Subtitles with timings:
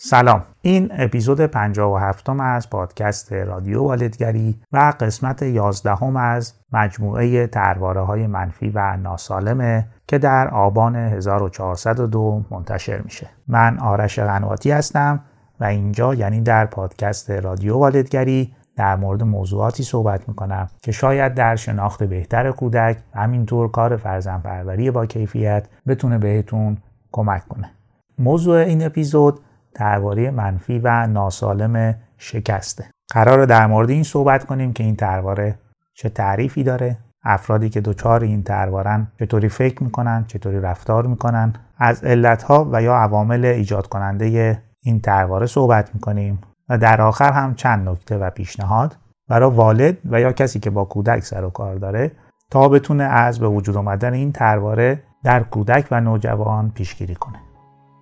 [0.00, 0.42] سلام.
[0.62, 8.70] این اپیزود 57 از پادکست رادیو والدگری و قسمت 11 از مجموعه ترواره های منفی
[8.74, 13.30] و ناسالمه که در آبان 1402 منتشر میشه.
[13.48, 15.20] من آرش قنواتی هستم
[15.60, 21.56] و اینجا یعنی در پادکست رادیو والدگری در مورد موضوعاتی صحبت می‌کنم که شاید در
[21.56, 26.76] شناخت بهتر کودک و همینطور کار فرزندپروری با کیفیت بتونه بهتون
[27.12, 27.70] کمک کنه.
[28.18, 29.40] موضوع این اپیزود
[29.78, 32.90] درباره منفی و ناسالم شکسته.
[33.10, 35.58] قرار در مورد این صحبت کنیم که این ترواره
[35.94, 42.04] چه تعریفی داره افرادی که دچار این تروارن چطوری فکر می‌کنن چطوری رفتار می‌کنن از
[42.04, 47.88] علتها و یا عوامل ایجاد کننده این ترواره صحبت می‌کنیم و در آخر هم چند
[47.88, 48.96] نکته و پیشنهاد
[49.28, 52.12] برای والد و یا کسی که با کودک سر و کار داره
[52.50, 57.47] تا بتونه از به وجود آمدن این ترواره در کودک و نوجوان پیشگیری کنه.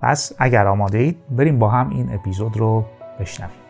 [0.03, 2.85] پس اگر آماده اید بریم با هم این اپیزود رو
[3.21, 3.67] بشنویم.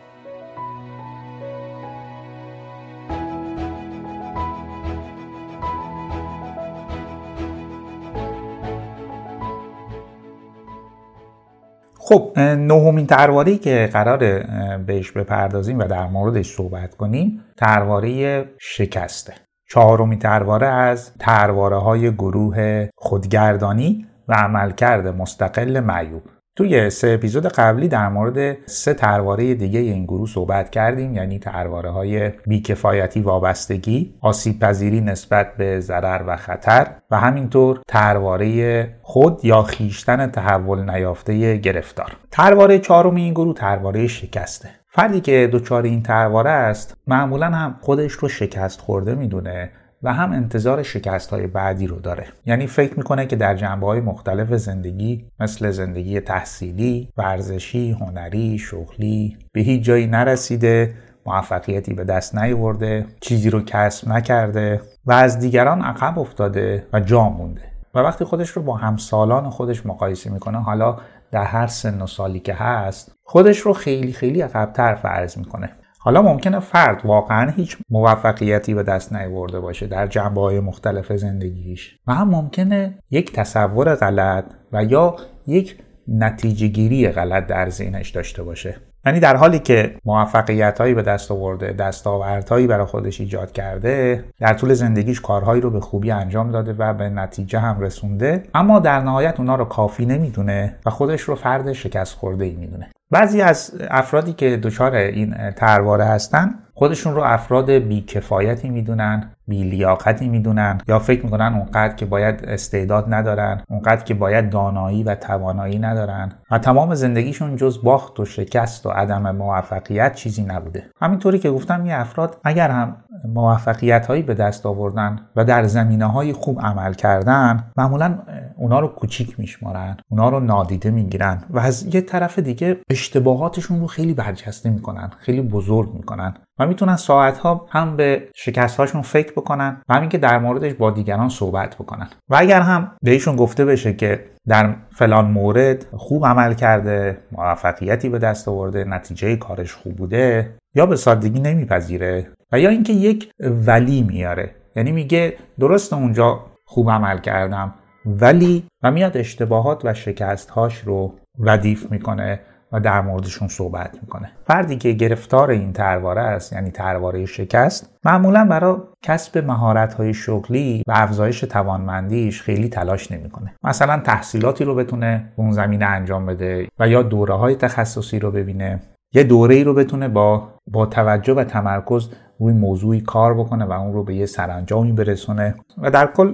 [11.99, 14.43] خب نهمین ترواری که قرار
[14.77, 19.35] بهش بپردازیم و در موردش صحبت کنیم ترواره شکسته.
[19.68, 24.07] چهارمین ترواره از ترواره های گروه خودگردانی.
[24.29, 26.23] و عملکرد مستقل معیوب
[26.57, 31.91] توی سه اپیزود قبلی در مورد سه ترواره دیگه این گروه صحبت کردیم یعنی ترواره
[31.91, 39.63] های بیکفایتی وابستگی، آسیب پذیری نسبت به ضرر و خطر و همینطور ترواره خود یا
[39.63, 42.16] خیشتن تحول نیافته گرفتار.
[42.30, 44.68] ترواره چهارم این گروه ترواره شکسته.
[44.88, 49.71] فردی که دچار این ترواره است معمولا هم خودش رو شکست خورده می‌دونه
[50.02, 52.27] و هم انتظار شکست های بعدی رو داره.
[52.47, 59.37] یعنی فکر می‌کنه که در جنبه های مختلف زندگی مثل زندگی تحصیلی، ورزشی، هنری، شغلی
[59.52, 60.95] به هیچ جایی نرسیده
[61.27, 67.29] موفقیتی به دست نیورده چیزی رو کسب نکرده و از دیگران عقب افتاده و جا
[67.29, 67.62] مونده.
[67.95, 70.97] و وقتی خودش رو با همسالان خودش مقایسه می‌کنه حالا
[71.31, 75.71] در هر سن و سالی که هست خودش رو خیلی خیلی عقبتر فرض می‌کنه.
[76.06, 81.99] حالا ممکنه فرد واقعا هیچ موفقیتی به دست نیورده باشه در جنبه های مختلف زندگیش
[82.06, 85.78] و هم ممکنه یک تصور غلط و یا یک
[86.09, 88.77] نتیجه گیری غلط در ذهنش داشته باشه.
[89.06, 94.55] یعنی در حالی که موفقیت هایی به دست آورده دستاوردهایی برای خودش ایجاد کرده در
[94.55, 99.00] طول زندگیش کارهایی رو به خوبی انجام داده و به نتیجه هم رسونده اما در
[99.00, 102.89] نهایت اونا رو کافی نمی‌دونه و خودش رو فرد شکست خورده ای می‌دونه.
[103.11, 110.78] بعضی از افرادی که دچار این ترواره هستن خودشون رو افراد بیکفایتی می‌دونن بیلیاقتی می‌دونن
[110.88, 116.32] یا فکر می‌کنن اونقدر که باید استعداد ندارن اونقدر که باید دانایی و توانایی ندارن.
[116.50, 120.84] و تمام زندگیشون جز باخت و شکست و عدم موفقیت چیزی نبوده.
[121.00, 126.06] همینطوری که گفتم یه افراد اگر هم موفقیت هایی به دست آوردن و در زمینه
[126.06, 128.19] های خوب عمل کردن معمولا
[128.56, 133.87] اونا رو کوچیک میشمارن اونا رو نادیده می‌گیرن و از یه طرف دیگه اشتباهاتشون رو
[133.87, 139.32] خیلی برجسته می‌کنن خیلی بزرگ می‌کنن و می‌تونن ساعت ها هم به شکست هاشون فکر
[139.32, 142.09] بکنن و همین که در موردش با دیگران صحبت بکنن.
[142.28, 148.19] و اگر هم بهشون گفته بشه که در فلان مورد خوب عمل کرده موفقیتی به
[148.19, 154.03] دست آورده نتیجه کارش خوب بوده یا به سادگی نمیپذیره و یا اینکه یک ولی
[154.03, 154.55] میاره.
[154.77, 157.75] یعنی میگه درست اونجا خوب عمل کردم
[158.07, 162.41] ولی و میاد اشتباهات و شکستهاش رو ردیف می‌کنه
[162.73, 164.31] و در موردشون صحبت می‌کنه.
[164.47, 170.93] فردی که گرفتار این ترواره است یعنی ترواره شکست معمولا برای کسب مهارت شغلی و
[170.95, 173.55] افزایش توانمندیش خیلی تلاش نمی‌کنه.
[173.65, 178.81] مثلا تحصیلاتی رو بتونه اون زمینه انجام بده و یا دوره های تخصصی رو ببینه
[179.15, 182.09] یه دوره ای رو بتونه با با توجه و تمرکز
[182.39, 186.33] روی موضوعی کار بکنه و اون رو به یه سرانجامی برسونه و در کل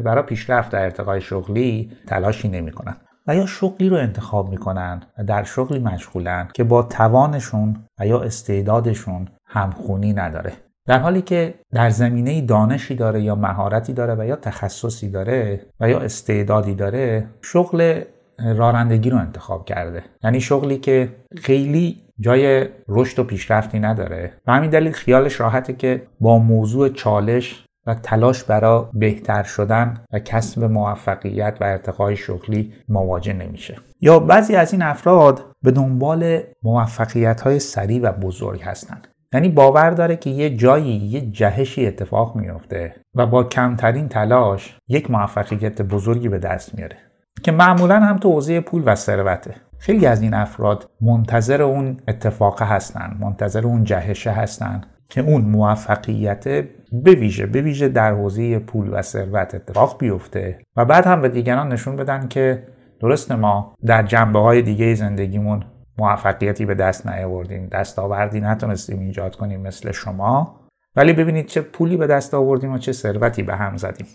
[0.00, 2.96] برای پیشرفت در ارتقای شغلی تلاشی نمی‌کنن
[3.26, 8.20] و یا شغلی رو انتخاب می‌کنن و در شغلی مشغولن که با توانشون و یا
[8.20, 10.52] استعدادشون همخونی نداره.
[10.86, 15.88] در حالی که در زمینه دانشی داره یا مهارتی داره و یا تخصصی داره و
[15.88, 18.02] یا استعدادی داره شغل
[18.38, 20.02] رانندگی رو انتخاب کرده.
[20.24, 24.32] یعنی شغلی که خیلی جای رشد و پیشرفتی نداره.
[24.46, 30.18] و همین دلیل خیالش راحته که با موضوع چالش و تلاش برای بهتر شدن و
[30.18, 33.76] کسب موفقیت و ارتقای شغلی مواجه نمیشه.
[34.00, 39.08] یا بعضی از این افراد به دنبال موفقیت های سریع و بزرگ هستند.
[39.34, 45.10] یعنی باور داره که یه جایی یه جهشی اتفاق میفته و با کمترین تلاش یک
[45.10, 46.96] موفقیت بزرگی به دست میاره.
[47.42, 49.54] که معمولا هم تو حوزه پول و ثروته.
[49.78, 56.64] خیلی از این افراد منتظر اون اتفاق هستن منتظر اون جهشه هستن که اون موفقیت
[56.90, 61.96] بویژه بویژه در حوزه پول و ثروت اتفاق بیفته و بعد هم به دیگران نشون
[61.96, 62.66] بدن که
[63.00, 65.64] درست ما در جنبه های دیگه زندگیمون
[65.98, 70.60] موفقیتی به دست نیاوردیم دستاوردی نتونستیم ایجاد کنیم مثل شما
[70.96, 74.06] ولی ببینید چه پولی به دست آوردیم و چه ثروتی به هم زدیم.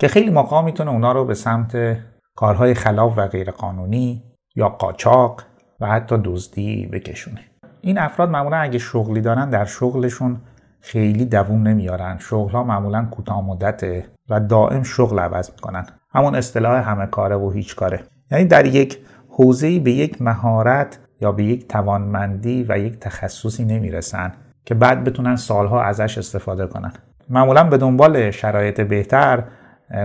[0.00, 1.96] که خیلی موقع می‌تونه اونا رو به سمت
[2.36, 4.22] کارهای خلاف و غیرقانونی
[4.56, 5.42] یا قاچاق
[5.80, 7.40] و حتی دزدی بکشونه.
[7.80, 10.40] این افراد معمولا اگه شغلی دارن در شغلشون
[10.80, 12.18] خیلی دووم نمیارن.
[12.18, 15.86] شغل ها معمولا کوتاه مدته و دائم شغل عوض می‌کنن.
[16.10, 18.00] همون اصطلاح همه کاره و هیچ کاره.
[18.30, 18.98] یعنی در یک
[19.28, 24.32] حوزه‌ای به یک مهارت یا به یک توانمندی و یک تخصصی نمی‌رسن
[24.64, 26.92] که بعد بتونن سالها ازش استفاده کنن.
[27.28, 29.44] معمولا به دنبال شرایط بهتر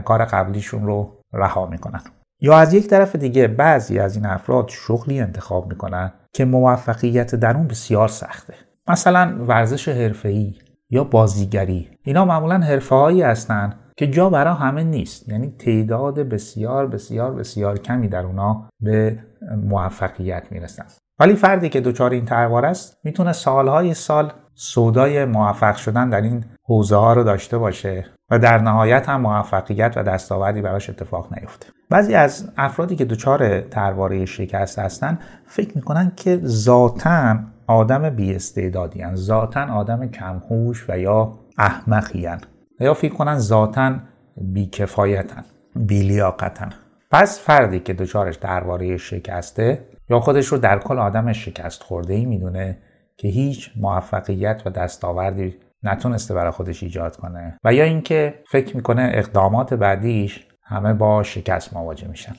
[0.05, 2.01] کار قبلیشون رو رها می‌کنن.
[2.43, 7.57] یا از یک طرف دیگه بعضی از این افراد شغلی انتخاب می‌کنن که موفقیت در
[7.57, 8.53] اون بسیار سخته.
[8.88, 10.55] مثلا ورزش حرفه‌ای
[10.89, 11.89] یا بازیگری.
[12.03, 15.29] اینا معمولا حرفه هایی هستن که جا برای همه نیست.
[15.29, 19.19] یعنی تعداد بسیار بسیار بسیار کمی در اونا به
[19.57, 20.85] موفقیت می‌رسن.
[21.19, 26.45] ولی فردی که دچار این تروار است می‌تونه سالهای سال سودای موفق شدن در این
[26.63, 28.05] حوزه ها رو داشته باشه.
[28.31, 33.61] و در نهایت هم موفقیت و دستاوردی براش اتفاق نیفته بعضی از افرادی که دچار
[33.61, 37.35] ترواره شکست هستن فکر می‌کنن که ذاتا
[37.67, 39.69] آدم بی استعدادی هن.
[39.69, 42.41] آدم کمهوش و یا احمقی هن.
[42.79, 43.95] یا فکر کنن ذاتا
[44.37, 45.43] بیکفایتن
[45.75, 46.69] بیلیاقتن
[47.11, 52.25] پس فردی که دچارش درباره شکسته یا خودش رو در کل آدم شکست خورده ای
[52.25, 52.77] می‌دونه
[53.17, 57.57] که هیچ موفقیت و دستاوردی نتونسته برای خودش ایجاد کنه.
[57.63, 62.33] و یا اینکه فکر می‌کنه اقدامات بعدیش همه با شکست مواجه میشن.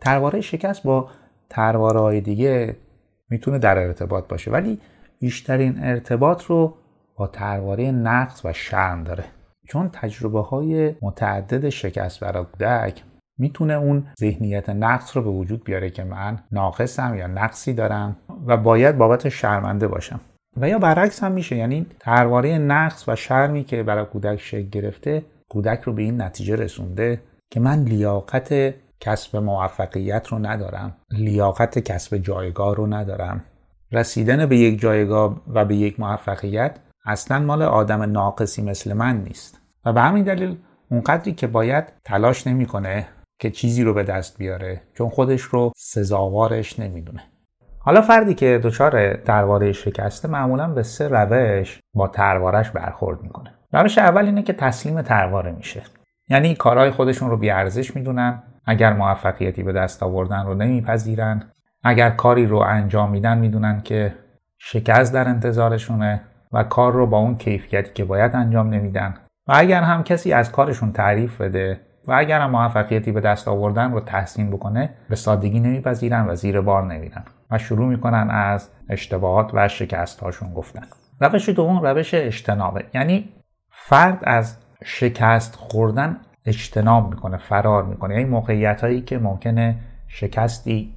[0.00, 1.10] ترواره شکست با
[1.50, 2.76] ترواره دیگه
[3.28, 4.80] می‌تونه در ارتباط باشه ولی
[5.20, 6.74] بیشترین ارتباط رو
[7.16, 9.24] با ترواره نقص و شرم داره.
[9.68, 13.02] چون تجربه های متعدد شکست برای کودک
[13.38, 18.56] می‌تونه اون ذهنیت نقص رو به وجود بیاره که من ناقصم یا نقصی دارم و
[18.56, 20.20] باید بابت شرمنده باشم.
[20.56, 25.24] و یا برعکس هم میشه یعنی ترواره نقص و شرمی که برای کودک شکل گرفته
[25.48, 27.20] کودک رو به این نتیجه رسونده
[27.50, 33.44] که من لیاقت کسب موفقیت رو ندارم لیاقت کسب جایگاه رو ندارم.
[33.92, 39.60] رسیدن به یک جایگاه و به یک موفقیت اصلا مال آدم ناقصی مثل من نیست.
[39.84, 40.56] و به همین دلیل
[40.90, 43.08] اونقدری که باید تلاش نمی‌کنه
[43.38, 47.22] که چیزی رو به دست بیاره چون خودش رو سزاوارش نمی‌دونه.
[47.86, 53.54] حالا فردی که دچار ترواره شکسته معمولا به سه روش با تروارش برخورد می‌کنه.
[53.72, 55.82] روش اول اینه که تسلیم ترواره میشه.
[56.28, 58.42] یعنی کارهای خودشون رو بیارزش می‌دونن.
[58.66, 61.42] اگر موفقیتی به دست آوردن رو نمیپذیرن.
[61.82, 64.14] اگر کاری رو انجام میدن می‌دونن که
[64.58, 66.20] شکست در انتظارشونه
[66.52, 69.14] و کار رو با اون کیفیتی که باید انجام نمیدن.
[69.48, 73.92] و اگر هم کسی از کارشون تعریف بده و اگر هم موفقیتی به دست آوردن
[73.92, 77.22] رو تحسین بکنه به سادگی نمیپذیرن و زیر بار نمیرن.
[77.58, 80.86] شروع می‌کنن از اشتباهات و شکست هاشون گفتن.
[81.20, 82.84] روش دوم روش اجتنابه.
[82.94, 83.32] یعنی
[83.70, 88.14] فرد از شکست خوردن اجتناب می‌کنه فرار می‌کنه.
[88.14, 89.76] یعنی موقعیت هایی که ممکنه
[90.08, 90.94] شکستی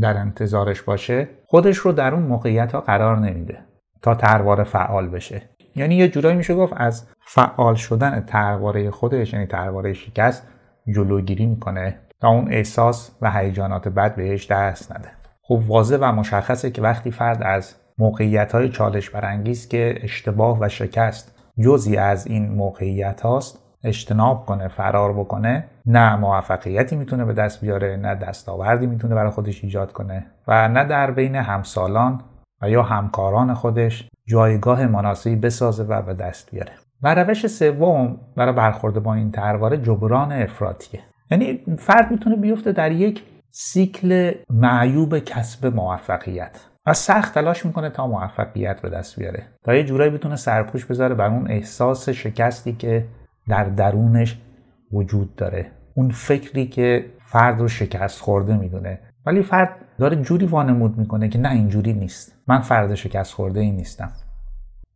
[0.00, 3.58] در انتظارش باشه خودش رو در اون موقعیت ها قرار نمیده
[4.02, 5.42] تا تروار فعال بشه.
[5.76, 10.48] یعنی یه جورایی میشه گفت از فعال شدن ترواره خودش یعنی ترواره شکست
[10.94, 15.08] جلوگیری می‌کنه تا اون احساس و هیجانات بد بهش دست نده.
[15.46, 20.68] خب واضح و مشخصه که وقتی فرد از موقعیت های چالش برانگیز که اشتباه و
[20.68, 21.34] شکست
[21.64, 27.96] جزی از این موقعیت هاست اجتناب کنه فرار بکنه نه موفقیتی می‌تونه به دست بیاره
[27.96, 32.20] نه دستاوردی می‌تونه برای خودش ایجاد کنه و نه در بین همسالان
[32.62, 36.72] و یا همکاران خودش جایگاه مناسبی بسازه و به دست بیاره.
[37.02, 42.92] و روش سوم برای برخورد با این ترواره جبران افراتیه یعنی فرد می‌تونه بیفته در
[42.92, 43.22] یک
[43.56, 46.60] سیکل معیوب کسب موفقیت.
[46.86, 49.46] و سخت تلاش می‌کنه تا موفقیت به دست بیاره.
[49.64, 53.06] تا یه جورایی بتونه سرپوش بذاره بر اون احساس شکستی که
[53.48, 54.38] در درونش
[54.92, 55.70] وجود داره.
[55.94, 59.00] اون فکری که فرد رو شکست خورده می‌دونه.
[59.26, 62.32] ولی فرد داره جوری وانمود می‌کنه که نه اینجوری نیست.
[62.46, 64.12] من فرد شکست خورده ای نیستم.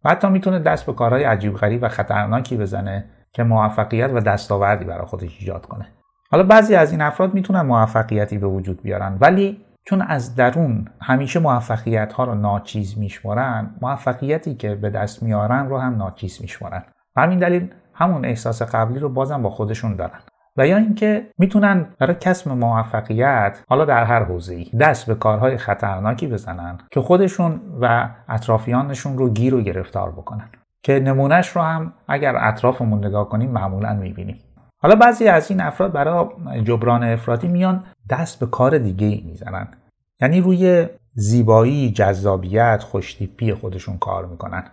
[0.04, 4.84] و حتی می‌تونه دست به کارهای عجیب غریب و خطرناکی بزنه که موفقیت و دستاوردی
[4.84, 5.86] برای خودش ایجاد کنه.
[6.30, 11.40] حالا بعضی از این افراد می‌تونن موفقیتی به وجود بیارن ولی چون از درون همیشه
[11.40, 16.82] موفقیت ها رو ناچیز میشمارن موفقیتی که به دست میارن رو هم ناچیز میشمارن.
[17.16, 20.18] و همین دلیل همون احساس قبلی رو بازم با خودشون دارن.
[20.56, 25.58] و یا اینکه می‌تونن برای کسب موفقیت حالا در هر حوزه ای دست به کارهای
[25.58, 30.48] خطرناکی بزنن که خودشون و اطرافیانشون رو گیر و گرفتار بکنن.
[30.82, 34.36] که نمونهش رو هم اگر اطرافمون نگاه کنیم معمولا می‌بینیم.
[34.80, 36.26] حالا بعضی از این افراد برای
[36.64, 39.68] جبران افرادی میان دست به کار دیگه ای می‌زنن.
[40.20, 44.64] یعنی روی زیبایی، جذابیت، خوشتیپی خودشون کار می‌کنن.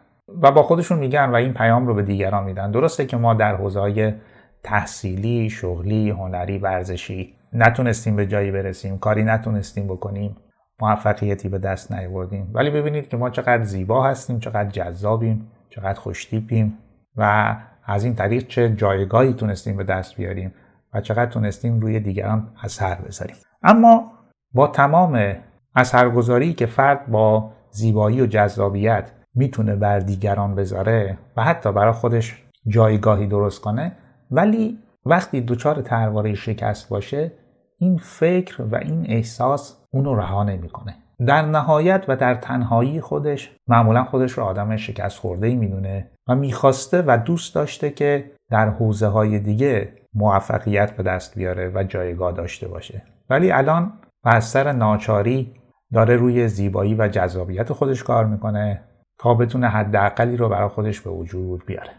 [0.42, 2.72] و با خودشون میگن و این پیام رو به دیگران میدن.
[2.72, 4.16] درسته که ما در حوزه
[4.64, 10.36] تحصیلی، شغلی، هنری، ورزشی نتونستیم به جایی برسیم، کاری نتونستیم بکنیم،
[10.82, 12.52] موفقیتی به دست نیاوردیم.
[12.54, 16.78] ولی ببینید که ما چقدر زیبا هستیم، چقدر جذابیم، چقدر خوشتیپیم
[17.18, 17.56] و
[17.86, 20.54] از این طریق چه جایگاهی تونستیم به دست بیاریم
[20.94, 23.36] و چقدر تونستیم روی دیگران اثر بذاریم.
[23.64, 24.12] اما
[24.54, 25.36] با تمام
[25.76, 32.44] اثرگذاری که فرد با زیبایی و جذابیت می‌تونه بر دیگران بذاره و حتی برای خودش
[32.68, 33.92] جایگاهی درست کنه
[34.32, 37.32] ولی وقتی دچار ترواره شکست باشه
[37.78, 40.96] این فکر و این احساس اونو رها نمی‌کنه.
[41.20, 46.36] در نهایت و در تنهایی خودش معمولا خودش رو آدم شکست خورده ای می‌دونه و
[46.36, 52.32] می‌خواسته و دوست داشته که در حوزه های دیگه موفقیت به دست بیاره و جایگاه
[52.32, 53.04] داشته باشه.
[53.30, 53.94] ولی الان
[54.24, 55.54] از سر ناچاری
[55.94, 58.82] داره روی زیبایی و جذابیت خودش کار می‌کنه
[59.20, 61.92] تا بتونه حداقلی رو برای خودش به وجود بیاره.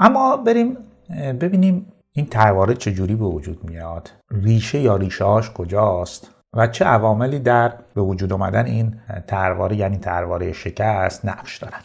[0.00, 0.76] اما بریم
[1.40, 7.38] ببینیم این ترواره چجوری به وجود میاد؟ ریشه یا ریشه هاش کجاست؟ و چه عواملی
[7.38, 11.80] در به وجود آمدن این ترواره یعنی ترواره شکست نقش دارن؟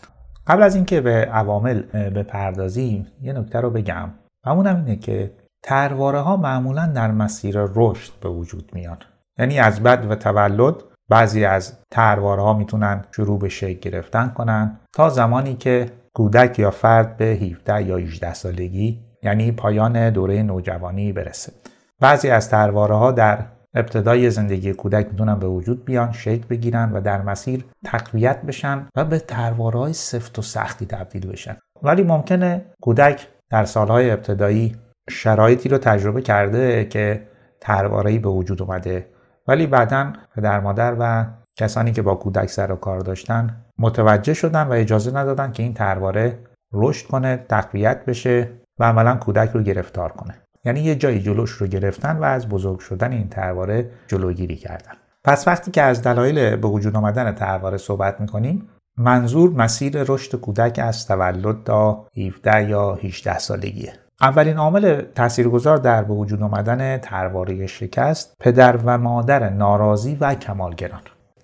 [0.47, 4.09] قبل از اینکه به عوامل بپردازیم یه نکته رو بگم.
[4.45, 5.31] و اونم اینه که
[5.63, 8.97] ترواره ها معمولا در مسیر رشد به وجود میان.
[9.39, 10.75] یعنی از بد و تولد
[11.09, 16.71] بعضی از ترواره ها می‌تونن شروع به شکل گرفتن کنن تا زمانی که کودک یا
[16.71, 21.53] فرد به 17 یا 18 سالگی یعنی پایان دوره نوجوانی برسه.
[21.99, 27.01] بعضی از ترواره ها در ابتدای زندگی کودک می‌تونن به وجود بیان شکل بگیرن و
[27.01, 31.57] در مسیر تقویت بشن و به ترواره های سفت و سختی تبدیل بشن.
[31.83, 34.75] ولی ممکنه کودک در سالهای ابتدایی
[35.09, 37.27] شرایطی رو تجربه کرده که
[37.61, 39.07] تروارهی به وجود اومده.
[39.47, 41.25] ولی بعدا پدر مادر و
[41.55, 45.73] کسانی که با کودک سر و کار داشتن متوجه شدن و اجازه ندادن که این
[45.73, 46.39] ترواره
[46.73, 48.47] رشد کنه تقویت بشه
[48.81, 50.33] و عملا کودک رو گرفتار کنه.
[50.65, 54.93] یعنی یه جایی جلوش رو گرفتن و از بزرگ شدن این ترواره جلوگیری کردن.
[55.23, 60.79] پس وقتی که از دلایل به وجود آمدن ترواره صحبت می‌کنیم منظور مسیر رشد کودک
[60.83, 63.93] از تولد تا 17 یا 18 سالگیه.
[64.21, 71.01] اولین عامل تاثیرگذار در به وجود آمدن ترواره شکست پدر و مادر ناراضی و کمالگران.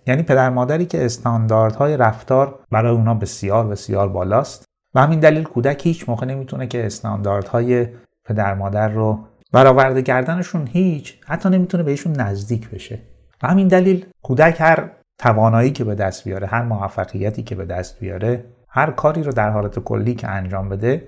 [0.08, 4.67] یعنی پدر مادری که استانداردهای رفتار برای اونا بسیار بسیار بالاست.
[4.96, 7.88] و همین دلیل کودک هیچ موقع نمی‌تونه که استانداردهای
[8.26, 9.20] پدر مادر رو
[9.54, 13.00] برآورده کردنشون هیچ حتی نمی‌تونه بهشون نزدیک بشه.
[13.44, 18.00] و همین دلیل کودک هر توانایی که به دست بیاره هر موفقیتی که به دست
[18.00, 21.08] بیاره هر کاری رو در حالت کلی که انجام بده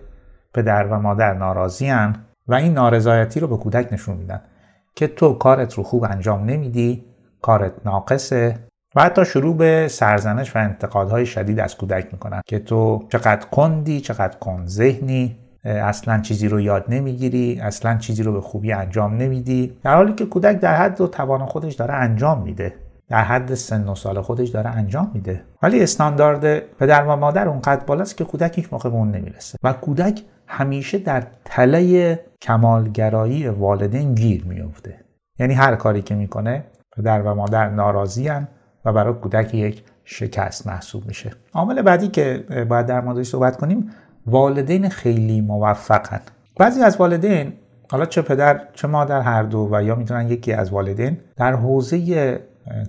[0.53, 2.15] پدر و مادر ناراضیان
[2.47, 4.41] و این نارضایتی رو به کودک نشون میدن
[4.95, 7.05] که تو کارت رو خوب انجام نمیدی
[7.41, 13.07] کارت ناقصه و حتی شروع به سرزنش و انتقادهای شدید از کودک می‌کنن که تو
[13.11, 18.71] چقدر کندی چقدر کن ذهنی اصلا چیزی رو یاد نمی‌گیری اصلا چیزی رو به خوبی
[18.71, 19.77] انجام نمیدی.
[19.83, 22.73] در حالی که کودک در حد و توان خودش داره انجام میده.
[23.09, 25.41] در حد سن و سال خودش داره انجام میده.
[25.61, 29.57] ولی استاندارد پدر و مادر اونقدر بالاست که کودک هیچ موقع به اون نمی‌رسه.
[29.63, 34.99] و کودک همیشه در تله کمالگرایی والدین گیر میفته
[35.39, 36.63] یعنی هر کاری که می‌کنه
[36.97, 38.29] پدر و مادر ناراضی
[38.89, 41.31] و برای کودک یک شکست محسوب میشه.
[41.53, 43.89] عامل بعدی که باید در موردش صحبت کنیم
[44.25, 46.21] والدین خیلی موفقن.
[46.57, 47.53] بعضی از والدین
[47.91, 52.39] حالا چه پدر چه مادر هر دو و یا می‌تونن یکی از والدین در حوزه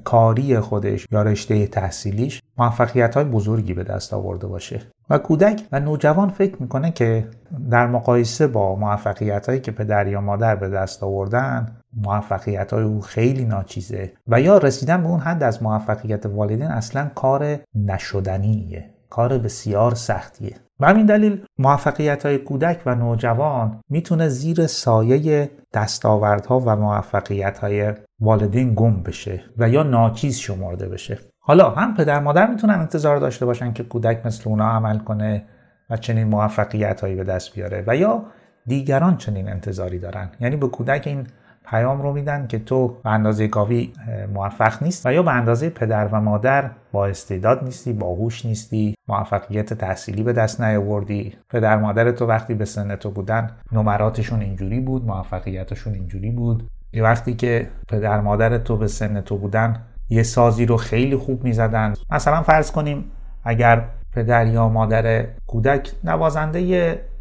[0.05, 4.81] کاری خودش یا رشته تحصیلیش موفقیت های بزرگی به دست آورده باشه.
[5.11, 7.29] و کودک و نوجوان فکر می‌کنه که
[7.71, 13.01] در مقایسه با موفقیت هایی که پدر یا مادر به dast آوردن موفقیت های او
[13.01, 19.39] خیلی ناچیزه و یا رسیدن به اون حد از موفقیت والدین اصلا کار نشدنیه کار
[19.39, 20.57] بسیار سختیه.
[20.81, 27.93] و همین دلیل موفقیت های کودک و نوجوان می‌تونه زیر سایه دستاوردها و موفقیت های
[28.21, 31.19] والدین گم بشه و یا ناچیز شمرده بشه.
[31.39, 35.45] حالا هم پدر مادر می‌تونن انتظار داشته باشن که کودک مثل اونا عمل کنه
[35.91, 38.23] و چنین موفقیت هایی به دست بیاره و یا
[38.67, 40.31] دیگران چنین انتظاری دارن.
[40.41, 41.27] یعنی به کودک این
[41.67, 43.93] پیام رو میدن که تو به اندازه کافی
[44.35, 49.75] موفق نیست و یا به اندازه پدر و مادر با استعداد نیستی باهوش نیستی موفقیت
[49.75, 51.35] تحصیلی به دست نیاوردی.
[51.51, 56.71] پدر مادر تو وقتی به سن تو بودن نمراتشون اینجوری بود موفقیتشون اینجوری بود.
[56.93, 61.45] یه وقتی که پدر مادر تو به سن تو بودن یه سازی رو خیلی خوب
[61.45, 61.95] می‌زدن.
[62.11, 63.11] مثلا فرض کنیم
[63.45, 66.61] اگر پدر یا مادر کودک نوازنده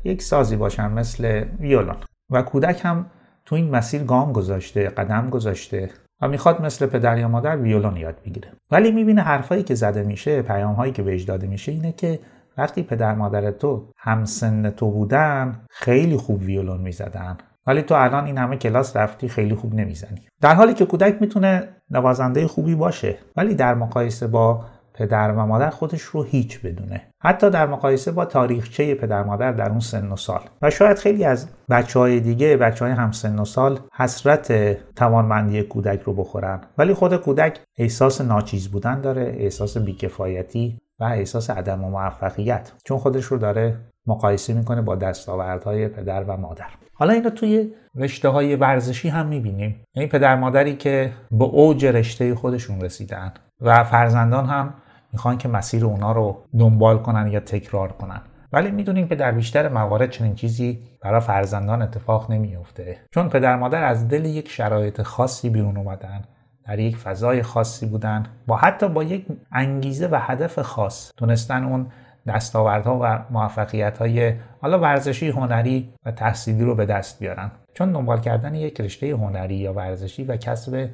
[0.03, 1.95] یک سازی باشن مثل ویولون
[2.31, 3.05] و کودک هم
[3.45, 5.89] تو این مسیر گام گذاشته قدم گذاشته
[6.21, 8.47] و می‌خواد مثل پدر یا مادر ویولون یاد بگیره.
[8.71, 12.19] ولی می‌بینه حرفایی که زده میشه پیام هایی که بهش داده میشه اینه که
[12.57, 17.37] وقتی پدر مادر تو همسن تو بودن خیلی خوب ویولون می‌زدن.
[17.69, 20.21] ولی تو الان این همه کلاس رفتی خیلی خوب نمی‌زنی.
[20.41, 25.69] در حالی که کودک می‌تونه نوازنده خوبی باشه ولی در مقایسه با پدر و مادر
[25.69, 27.01] خودش رو هیچ بدونه.
[27.23, 30.41] حتی در مقایسه با تاریخچه پدر مادر در اون سن و سال.
[30.61, 35.63] و شاید خیلی از بچه های دیگه بچه های هم سن و سال حسرت توانمندی
[35.63, 36.61] کودک رو بخورن.
[36.77, 42.71] ولی خود کودک احساس ناچیز بودن داره احساس بیکفایتی و احساس عدم موفقیت.
[42.83, 43.75] چون خودش رو داره
[44.09, 46.65] مقایسه می‌کنه با دستاوردهای پدر و مادر.
[46.93, 49.83] حالا اینو توی رشته های ورزشی هم می‌بینیم.
[49.95, 54.73] یعنی پدر مادری که به اوج رشته خودشون رسیدن و فرزندان هم
[55.13, 58.21] می‌خوان که مسیر اونا رو دنبال کنن یا تکرار کنن.
[58.53, 62.97] ولی می‌دونیم که در بیشتر موارد چنین چیزی برای فرزندان اتفاق نمیافته.
[63.11, 66.21] چون پدر مادر از دل یک شرایط خاصی بیرون اومدن
[66.65, 71.87] در یک فضای خاصی بودن با حتی با یک انگیزه و هدف خاص تونستن اون
[72.29, 77.51] دستاوردها و موفقیت های حالا ورزشی هنری و تحصیلی رو به دست بیارن.
[77.73, 80.89] چون دنبال کردن یک رشته هنری یا ورزشی و کسب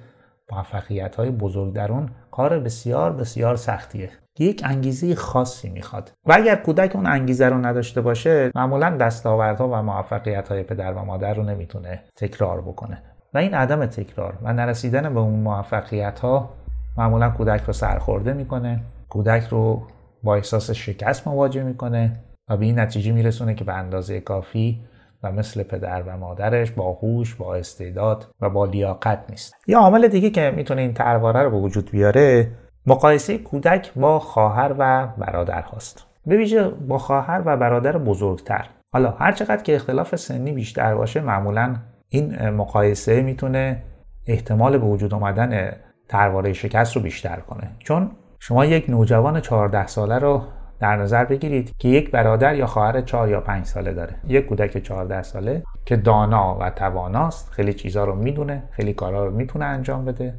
[0.51, 4.09] موفقیت های بزرگ درون کار بسیار بسیار سختیه.
[4.39, 6.11] یک انگیزه خاصی می‌خواد.
[6.25, 11.05] و اگر کودک اون انگیزه رو نداشته باشه معمولا دستاوردها و موفقیت های پدر و
[11.05, 13.01] مادر رو نمی‌تونه تکرار بکنه.
[13.33, 16.49] و این عدم تکرار و نرسیدن به اون موفقیت ها
[16.97, 18.79] معمولا کودک رو سرخورده می‌کنه.
[19.09, 19.81] کودک رو
[20.25, 24.79] با احساس شکست مواجه می‌کنه و به این نتیجه میرسونه که به اندازه کافی
[25.23, 29.55] و مثل پدر و مادرش با هوش با استعداد و با لیاقت نیست.
[29.67, 32.51] یا عامل دیگه که می‌تونه این ترواره رو به وجود بیاره
[32.85, 36.05] مقایسه کودک با خواهر و برادر هاست.
[36.25, 38.65] به ویژه با خواهر و برادر بزرگتر.
[38.93, 41.75] حالا هر چقدر که اختلاف سنی بیشتر باشه معمولا
[42.09, 43.83] این مقایسه می‌تونه
[44.27, 45.71] احتمال به وجود آمدن
[46.09, 47.67] ترواره شکست رو بیشتر کنه.
[47.79, 50.41] چون شما یک نوجوان 14 ساله رو
[50.79, 54.15] در نظر بگیرید که یک برادر یا خواهر 4 یا 5 ساله داره.
[54.27, 59.31] یک کودک 14 ساله که دانا و تواناست خیلی چیزها رو می‌دونه خیلی کارها رو
[59.31, 60.33] می‌تونه انجام بده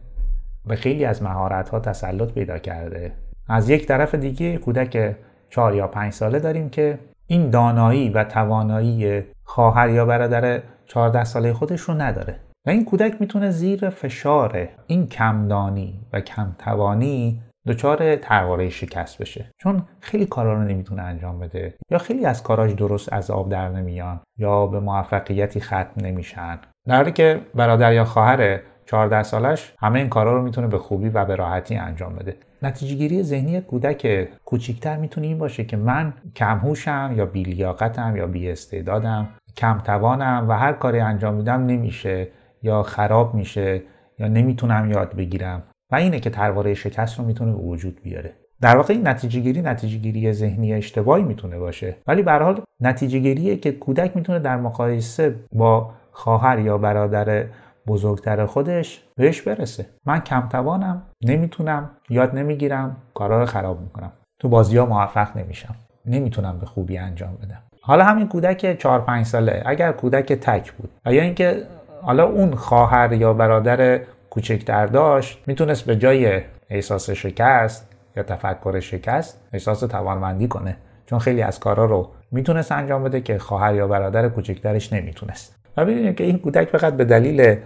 [0.67, 3.13] و خیلی از مهارت ها تسلط پیدا کرده.
[3.49, 5.17] از یک طرف دیگه کودک
[5.51, 11.53] 4 یا 5 ساله داریم که این دانایی و توانایی خواهر یا برادر 14 ساله
[11.53, 12.41] خودش رو نداره.
[12.67, 19.51] و این کودک می‌تونه زیر فشار این کمدانی و کمتوانی دچار ترواره شکست بشه.
[19.59, 21.75] چون خیلی کارا رو نمی‌تونه انجام بده.
[21.91, 26.59] یا خیلی از کاراش درست از آب در نمیان یا به موفقیتی ختم نمیشن.
[26.87, 31.25] در که برادر یا خواهر 14 سالش همه این کارا رو می‌تونه به خوبی و
[31.25, 32.37] به راحتی انجام بده.
[32.63, 38.51] نتیجه گیری ذهنی کودک کوچیکتر می‌تونه این باشه که من کمهوشم یا بیلیاقتم یا بی
[38.51, 42.29] استعدادم کم توانم و هر کاری انجام میدم نمیشه
[42.63, 43.83] یا خراب میشه
[44.19, 45.63] یا نمی‌تونم یاد بگیرم.
[45.91, 48.33] و اینه که ترواره شکست رو می‌تونه به وجود بیاره.
[48.61, 51.97] در واقع این نتیجه گیری نتیجه گیری ذهنی اشتباهی می‌تونه باشه.
[52.07, 57.45] ولی به حال نتیجه گیریه که کودک می‌تونه در مقایسه با خواهر یا برادر
[57.87, 59.87] بزرگتر خودش بهش برسه.
[60.07, 64.13] من کم توانم نمی‌تونم یاد نمی‌گیرم کارا رو خراب می‌کنم.
[64.39, 65.75] تو بازی ها موفق نمیشم.
[66.07, 67.63] نمی‌تونم به خوبی انجام بدم.
[67.81, 69.63] حالا همین کودک 4 5 ساله.
[69.67, 71.63] اگر کودک تک بود یا اینکه
[72.03, 74.01] حالا اون خواهر یا برادر
[74.37, 80.77] کوچکتر داشت می‌تونست به جای احساس شکست یا تفکر شکست احساس توانمندی کنه.
[81.07, 85.57] چون خیلی از کارا رو می‌تونست انجام بده که خواهر یا برادر کوچکترش نمی‌تونست.
[85.77, 87.57] و ببینید که این کودک فقط به دلیل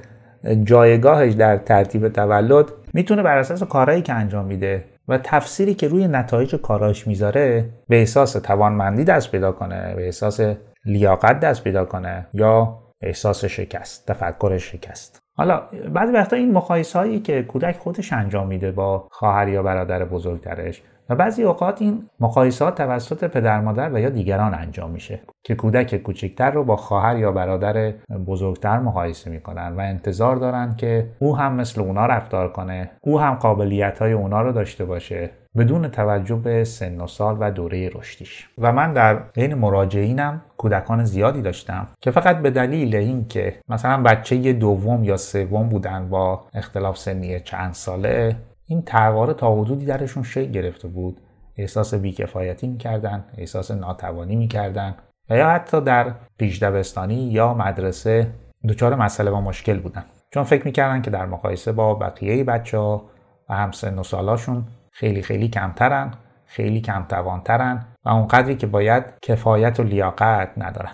[0.65, 6.09] جایگاهش در ترتیب تولد می‌تونه بر اساس کارهایی که انجام میده و تفسیری که روی
[6.09, 10.41] نتایج کاراش می‌ذاره به احساس توانمندی دست پیدا کنه به احساس
[10.85, 15.21] لیاقت دست پیدا کنه یا احساس شکست تفکر شکست.
[15.37, 15.63] حالا
[15.95, 20.83] بعضی وقتا این مقایسه هایی که کودک خودش انجام میده با خواهر یا برادر بزرگترش
[21.11, 25.97] و بعضی اوقات این مقایسات توسط پدر مادر و یا دیگران انجام میشه که کودک
[25.97, 27.93] کوچکتر رو با خواهر یا برادر
[28.27, 33.35] بزرگتر مقایسه می‌کنن و انتظار دارن که او هم مثل اونا رفتار کنه او هم
[33.35, 35.31] قابلیت های اونا رو داشته باشه.
[35.57, 38.49] بدون توجه به سن و سال و دوره رشدیش.
[38.59, 44.53] و من در بین مراجعینم کودکان زیادی داشتم که فقط به دلیل اینکه مثلا بچه
[44.53, 48.37] دوم یا سوم بودن با اختلاف سنی چند ساله
[48.67, 51.21] این ترواره تا حدودی درشون شکل گرفته بود.
[51.57, 54.95] احساس بیکفایتی می‌کردن احساس ناتوانی می‌کردن
[55.31, 56.63] و یا حتی در پیش
[57.09, 58.27] یا مدرسه
[58.69, 60.05] دچار مسئله و مشکل بودن.
[60.31, 63.03] چون فکر می‌کردن که در مقایسه با بقیه بچه ها
[63.49, 64.65] و همسن و سالاشون
[65.01, 66.11] خیلی خیلی کمترن
[66.47, 70.93] خیلی کم توانترن و اونقدری که باید کفایت و لیاقت ندارن.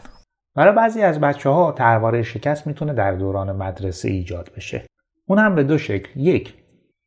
[0.56, 4.82] برای بعضی از بچه ها ترواره شکست می‌تونه در دوران مدرسه ایجاد بشه.
[5.28, 6.20] اون هم به دو شکل.
[6.20, 6.54] یک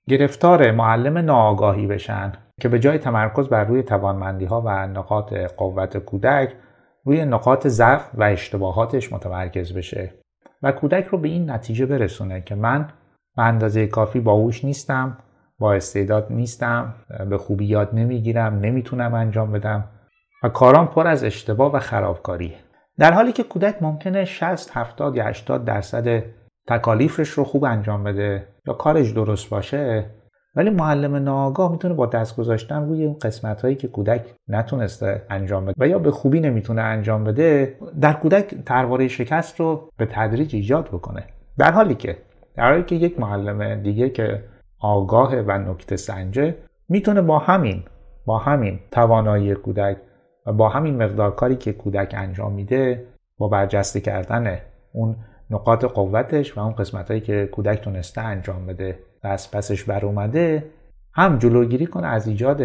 [0.10, 2.32] گرفتار معلم ناآگاهی بشن
[2.62, 6.54] که به جای تمرکز بر روی توانمندی ها و نقاط قوت کودک
[7.06, 10.14] روی نقاط ضعف و اشتباهاتش متمرکز بشه
[10.64, 12.88] و کودک رو به این نتیجه برسونه که من
[13.38, 15.18] به اندازه کافی باهوش نیستم
[15.60, 16.94] با استعداد نیستم
[17.30, 19.84] به خوبی یاد نمی‌گیرم نمی‌تونم انجام بدم
[20.44, 22.56] و کارام پر از اشتباه و خرابکاریه.
[22.98, 26.24] در حالی که کودک ممکنه 60 70 یا 80 درصد
[26.68, 30.06] تکالیفش رو خوب انجام بده یا کارش درست باشه
[30.56, 35.66] ولی معلم ناآگاه می‌تونه با دست گذاشتن روی اون قسمت هایی که کودک نتونسته انجام
[35.66, 40.56] بده و یا به خوبی نمی‌تونه انجام بده در کودک ترواره شکست رو به تدریج
[40.56, 41.24] ایجاد بکنه.
[41.58, 42.18] در حالی که
[42.56, 44.44] در حالی که یک معلم دیگه که
[44.80, 46.56] آگاه و نکته سنجه
[46.90, 47.84] می‌تونه با همین
[48.26, 49.98] با همین توانایی کودک
[50.46, 53.06] و با همین مقدار کاری که کودک انجام میده
[53.38, 54.58] با برجسته کردن
[54.94, 55.16] اون
[55.50, 60.66] نقاط قوتش و اون قسمت که کودک تونسته انجام بده و از پسش بر اومده
[61.14, 62.62] هم جلوگیری کنه از ایجاد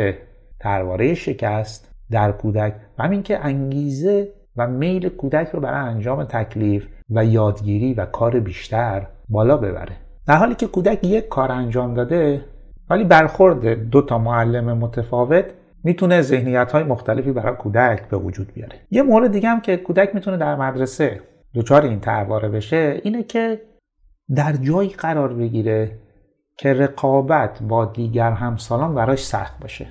[0.61, 6.87] ترواره شکست در کودک و همین که انگیزه و میل کودک رو برای انجام تکلیف
[7.11, 10.04] و یادگیری و کار بیشتر بالا ببره.
[10.26, 12.44] در حالی که کودک یک کار انجام داده
[12.90, 15.44] ولی برخورد دو تا معلم متفاوت
[15.84, 18.80] می‌تونه ذهنیت های مختلفی برای کودک به وجود بیاره.
[18.90, 21.20] یه مورد دیگه هم که کودک می‌تونه در مدرسه
[21.54, 23.60] دچار این ترواره بشه اینه که
[24.37, 25.98] در جایی قرار بگیره
[26.56, 29.87] که رقابت با دیگر همسالان براش سخت باشه.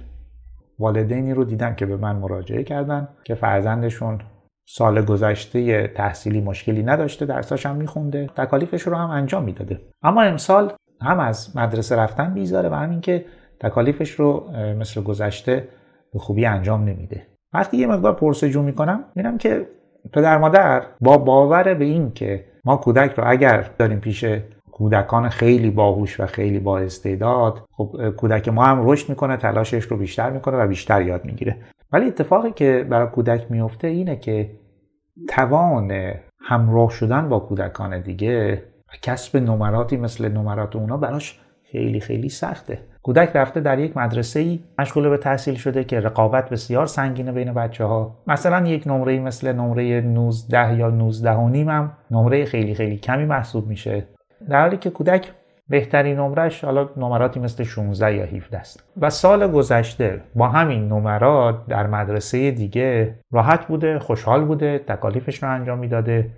[0.80, 4.20] والدینی رو دیدم که به من مراجعه کردن که فرزندشون
[4.66, 9.80] سال گذشته تحصیلی مشکلی نداشته درساش هم میخونده تکالیفش رو هم انجام می‌داده.
[10.04, 13.26] اما امسال هم از مدرسه رفتن بیزاره و همین که
[13.60, 15.68] تکالیفش رو مثل گذشته
[16.14, 17.28] به خوبی انجام نمیده.
[17.54, 19.68] وقتی یه مقدار پرسجو می‌کنم می‌بینم که
[20.14, 24.26] پدر مادر با باور به این که ما کودک رو اگر داریم پیش
[24.72, 29.98] کودکان خیلی باهوش و خیلی با استعداد خب کودک ما هم رشد می‌کنه تلاشش رو
[29.98, 31.58] بیشتر می‌کنه و بیشتر یاد می‌گیره.
[31.94, 34.52] ولی اتفاقی که برای کودک میفته اینه که
[35.30, 41.40] توان همراه شدن با کودکان دیگه و کسب نمراتی مثل نمرات اونا براش
[41.72, 42.80] خیلی خیلی سخته.
[43.04, 47.54] کودک رفته در یک مدرسه ای مشغول به تحصیل شده که رقابت بسیار سنگینه بین
[47.54, 52.76] بچه ها مثلا یک نمره مثل نمره 19 یا 19 و نیم هم نمره خیلی
[52.76, 54.08] خیلی کمی محسوب میشه.
[54.50, 55.32] در حالی که کودک
[55.70, 58.84] بهترین نمرش حالا نمراتی مثل 16 یا 17 است.
[58.98, 65.50] و سال گذشته با همین نمرات در مدرسه دیگه راحت بوده خوشحال بوده تکالیفش رو
[65.50, 66.30] انجام می‌داده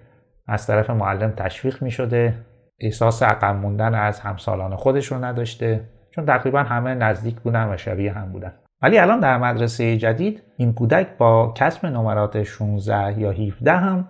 [0.47, 2.33] از طرف معلم تشویق می شده
[2.79, 8.13] احساس عقب موندن از همسالان خودش رو نداشته چون تقریبا همه نزدیک بودن و شبیه
[8.13, 8.53] هم بودن.
[8.81, 14.09] ولی الان در مدرسه جدید این کودک با کسب نمرات 16 یا 17 هم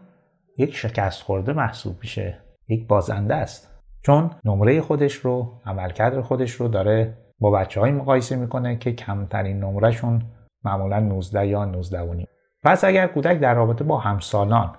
[0.58, 3.75] یک شکست خورده محسوب میشه یک بازنده است.
[4.06, 9.60] چون نمره خودش رو عملکرد خودش رو داره با بچه های مقایسه می‌کنه که کمترین
[9.60, 10.22] نمرهشون
[10.64, 12.28] معمولا 19 یا 19 و نیم.
[12.64, 14.72] پس اگر کودک در رابطه با همسالان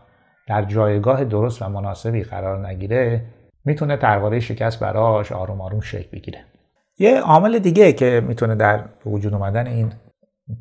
[0.49, 3.25] در جایگاه درست و مناسبی قرار نگیره
[3.65, 6.45] می‌تونه ترواره شکست براش آروم آروم شکل بگیره
[6.99, 9.93] یه عامل دیگه که می‌تونه در وجود اومدن این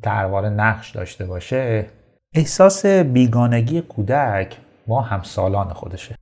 [0.02, 1.86] ترواره نقش داشته باشه
[2.34, 6.16] احساس بیگانگی کودک با همسالان خودشه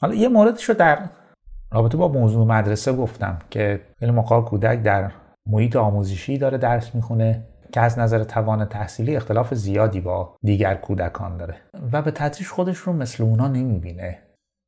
[0.00, 0.98] حالا یه موردش رو در
[1.76, 5.10] رابطه با موضوع مدرسه گفتم که خیلی موقع کودک در
[5.46, 11.36] محیط آموزشی داره درس می‌خونه که از نظر توان تحصیلی اختلاف زیادی با دیگر کودکان
[11.36, 11.56] داره
[11.92, 14.18] و به تدریج خودش رو مثل اونا نمی‌بینه.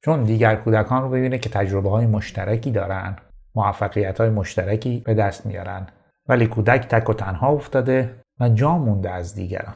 [0.05, 3.17] چون دیگر کودکان رو ببینه که تجربه های مشترکی دارن
[3.55, 5.87] موفقیت های مشترکی به دست میارن.
[6.29, 9.75] ولی کودک تک و تنها افتاده و جا مونده از دیگران.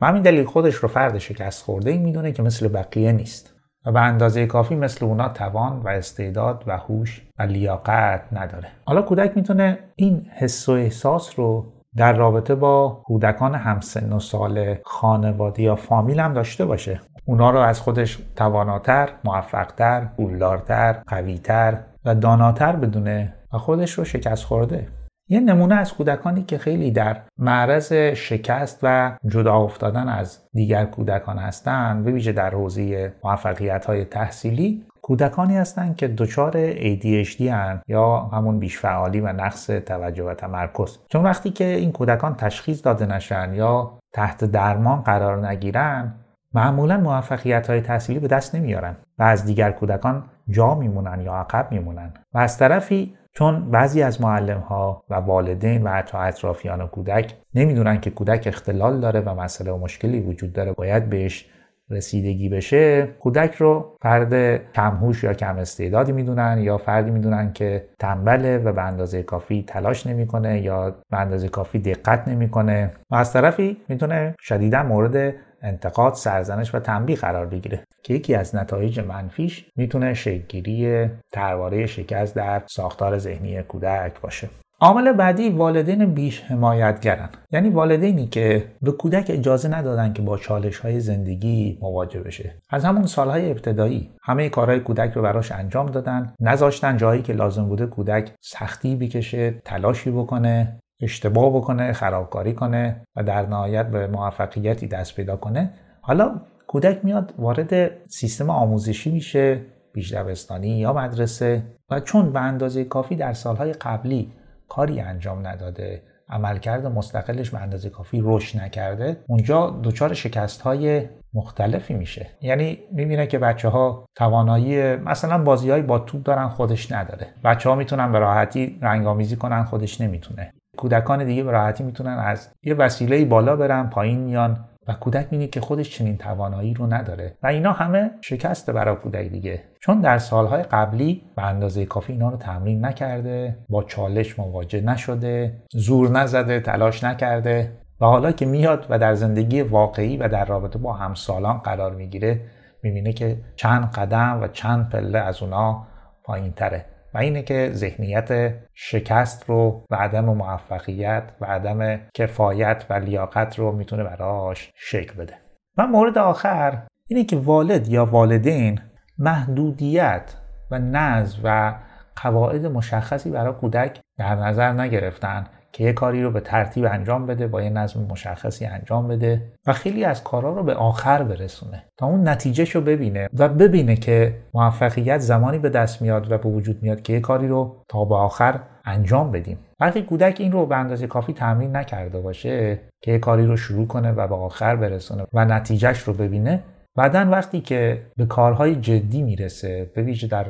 [0.00, 3.55] و همین دلیل خودش رو فرد شکست خورده ای می‌دونه که مثل بقیه نیست.
[3.86, 8.68] و به اندازه کافی مثل اونا توان و استعداد و هوش و لیاقت نداره.
[8.84, 14.76] حالا کودک می‌تونه این حس و احساس رو در رابطه با کودکان همسن و سال
[14.84, 17.00] خانوادی یا فامیل هم داشته باشه.
[17.24, 24.44] اونا رو از خودش تواناتر، موفقتر، پولدارتر، قویتر و داناتر بدونه و خودش رو شکست
[24.44, 24.88] خورده.
[25.28, 31.38] یه نمونه از کودکانی که خیلی در معرض شکست و جدا افتادن از دیگر کودکان
[31.38, 38.18] هستند به ویژه در حوزه موفقیت های تحصیلی کودکانی هستند که دچار ADHD هن یا
[38.18, 40.98] همون بیشفعالی و نقص توجه و تمرکز.
[41.08, 46.14] چون وقتی که این کودکان تشخیص داده نشن یا تحت درمان قرار نگیرن
[46.54, 51.72] معمولا موفقیت های تحصیلی به دست نمیارن و از دیگر کودکان جا میمونن یا عقب
[51.72, 52.14] میمونن.
[52.34, 58.00] و از طرفی چون بعضی از معلم ها و والدین و حتی اطرافیان کودک نمی‌دونن
[58.00, 60.72] که کودک اختلال داره و مسئله و مشکلی وجود داره.
[60.72, 61.48] باید بهش
[61.90, 63.06] رسیدگی بشه.
[63.06, 68.82] کودک رو فرد کمهوش یا کم استعدادی می‌دونن یا فردی می‌دونن که تنبله و به
[68.82, 72.90] اندازه کافی تلاش نمی‌کنه یا به اندازه کافی دقت نمی‌کنه.
[73.10, 75.34] و از طرفی می‌تونه شدیدا مورد
[75.66, 82.34] انتقاد سرزنش و تنبیه قرار بگیره که یکی از نتایج منفیش می‌تونه شکلگیری ترواره شکست
[82.36, 84.48] در ساختار ذهنی کودک باشه.
[84.80, 90.78] عامل بعدی والدین بیش حمایتگرن یعنی والدینی که به کودک اجازه ندادن که با چالش
[90.78, 92.54] های زندگی مواجه بشه.
[92.70, 97.68] از همون سالهای ابتدایی همه کارهای کودک رو براش انجام دادن نذاشتن جایی که لازم
[97.68, 100.78] بوده کودک سختی بکشه تلاشی بکنه.
[101.00, 105.70] اشتباه بکنه خرابکاری کنه و در نهایت به موفقیتی دست پیدا کنه.
[106.00, 109.60] حالا کودک میاد وارد سیستم آموزشی میشه
[109.92, 110.14] بیش
[110.62, 114.32] یا مدرسه و چون به اندازه کافی در سالهای قبلی
[114.68, 121.94] کاری انجام نداده عملکرد مستقلش به اندازه کافی رشد نکرده اونجا دچار شکست های مختلفی
[121.94, 122.26] میشه.
[122.42, 127.26] یعنی می‌بینه که بچه ها توانایی مثلا بازی با توپ دارن خودش نداره.
[127.44, 130.52] بچه ها می‌تونن به راحتی رنگامیزی کنن خودش نمی‌تونه.
[130.76, 135.46] کودکان دیگه به راحتی می‌تونن از یه وسیله بالا برن پایین میان و کودک می‌بینه
[135.46, 139.62] که خودش چنین توانایی رو نداره و اینا همه شکسته برای کودک دیگه.
[139.80, 145.52] چون در سالهای قبلی به اندازه کافی اینا رو تمرین نکرده با چالش مواجه نشده
[145.72, 150.78] زور نزده تلاش نکرده و حالا که میاد و در زندگی واقعی و در رابطه
[150.78, 152.40] با همسالان قرار می‌گیره
[152.82, 155.86] می‌بینه که چند قدم و چند پله از اونا
[156.24, 156.84] پایین تره
[157.16, 163.72] و اینه که ذهنیت شکست رو و عدم موفقیت و عدم کفایت و لیاقت رو
[163.72, 165.34] می‌تونه براش شکل بده.
[165.78, 168.80] و مورد آخر اینه که والد یا والدین
[169.18, 170.34] محدودیت
[170.70, 171.74] و نظم و
[172.22, 175.46] قواعد مشخصی برای کودک در نظر نگرفتن
[175.76, 179.72] که یه کاری رو به ترتیب انجام بده با یه نظم مشخصی انجام بده و
[179.72, 184.34] خیلی از کارا رو به آخر برسونه تا اون نتیجهش رو ببینه و ببینه که
[184.54, 188.14] موفقیت زمانی به دست میاد و به وجود میاد که یه کاری رو تا به
[188.14, 189.58] آخر انجام بدیم.
[189.80, 193.86] وقتی کودک این رو به اندازه کافی تمرین نکرده باشه که یه کاری رو شروع
[193.86, 196.62] کنه و به آخر برسونه و نتیجهش رو ببینه.
[196.96, 200.46] بعدا وقتی که به کارهای جدی می‌رسه به ویژه در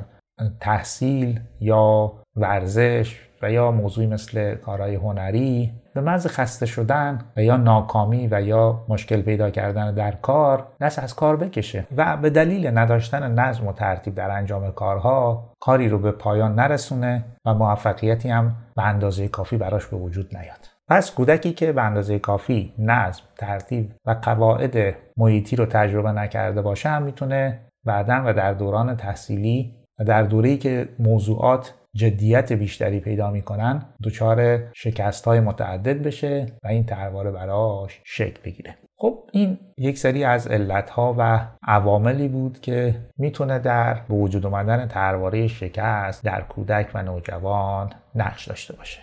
[0.60, 7.56] تحصیل یا ورزش و یا موضوعی مثل کارهای هنری به محض خسته شدن و یا
[7.56, 12.78] ناکامی و یا مشکل پیدا کردن در کار دست از کار بکشه و به دلیل
[12.78, 18.56] نداشتن نظم و ترتیب در انجام کارها کاری رو به پایان نرسونه و موفقیتی هم
[18.76, 20.68] به اندازه کافی براش به وجود نیاد.
[20.88, 26.88] پس کودکی که به اندازه کافی نظم، ترتیب و قواعد محیطی رو تجربه نکرده باشه
[26.88, 33.30] هم می‌تونه بعدا و در دوران تحصیلی و در دوره‌ای که موضوعات جدیت بیشتری پیدا
[33.30, 38.74] می‌کنن دچار شکست های متعدد بشه و این ترواره براش شکل بگیره.
[38.96, 44.46] خب این یک سری از علت ها و عواملی بود که می‌تونه در به وجود
[44.46, 49.00] اومدن ترواره شکست در کودک و نوجوان نقش داشته باشه.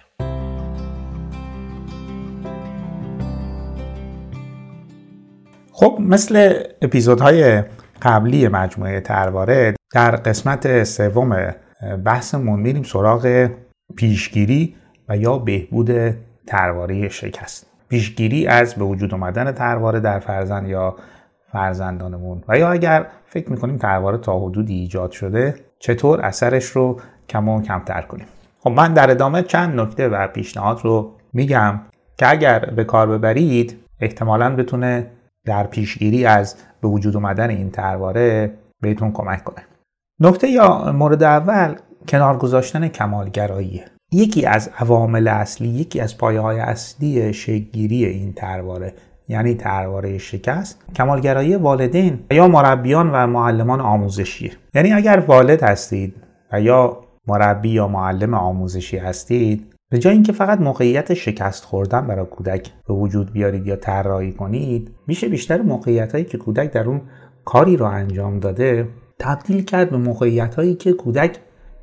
[5.72, 7.64] خب مثل اپیزودهای
[8.02, 11.54] قبلی مجموعه ترواره در قسمت سوم
[12.06, 13.50] بحثمون میریم سراغ
[13.96, 14.76] پیشگیری
[15.10, 15.92] و یا بهبود
[16.48, 17.66] ترواره شکست.
[17.90, 20.96] پیشگیری از به وجود آمدن ترواره در فرزند یا
[21.52, 22.44] فرزندانمون.
[22.48, 27.62] و یا اگر فکر می‌کنیم ترواره تا حدودی ایجاد شده چطور اثرش رو کم و
[27.62, 28.26] کمتر کنیم؟
[28.60, 31.80] خب من در ادامه چند نکته و پیشنهاد رو میگم
[32.18, 35.08] که اگر به کار ببرید احتمالا بتونه
[35.46, 39.64] در پیشگیری از به وجود آمدن این ترواره بهتون کمک کنه.
[40.20, 41.76] نکته یا مورد اول
[42.08, 48.94] کنار گذاشتن کمالگراییه یکی از عوامل اصلی یکی از پایه های اصلی شکلگیری این ترواره
[49.28, 56.16] یعنی ترواره شکست کمالگرایی والدین یا مربیان و معلمان آموزشیه یعنی اگر والد هستید
[56.54, 56.98] و یا
[57.28, 62.94] مربی یا معلم آموزشی هستید به جای اینکه فقط موقعیت شکست خوردن برای کودک به
[62.94, 67.02] وجود بیارید یا طراحی کنید میشه بیشتر موقعیت هایی که کودک در اون
[67.46, 68.88] کاری رو انجام داده
[69.20, 71.32] تبدیل کرد به موقعیت هایی که کودک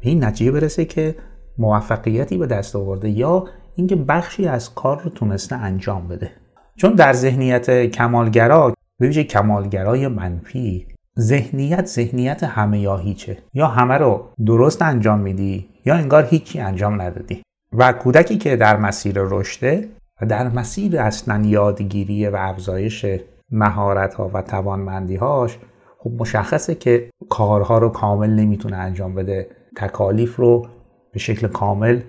[0.00, 1.14] به این نتیجه برسه که
[1.58, 3.44] موفقیتی به دست آورده یا
[3.76, 6.30] اینکه بخشی از کار رو تونسته انجام بده.
[6.76, 10.86] چون در ذهنیت کمالگرا به کمالگرای منفی
[11.18, 13.38] ذهنیت ذهنیت همه یا هیچه.
[13.54, 17.42] یا همه رو درست انجام میدی یا انگار هیچی انجام ندادی.
[17.72, 19.88] و کودکی که در مسیر رشده
[20.22, 23.06] و در مسیر اصلا یادگیری و افزایش
[23.50, 25.58] مهارت ها و توانمندی هاش
[26.02, 29.46] خب مشخصه که کارها رو کامل نمی‌تونه انجام بده.
[29.76, 30.66] تکالیف رو
[31.12, 32.00] به شکل کامل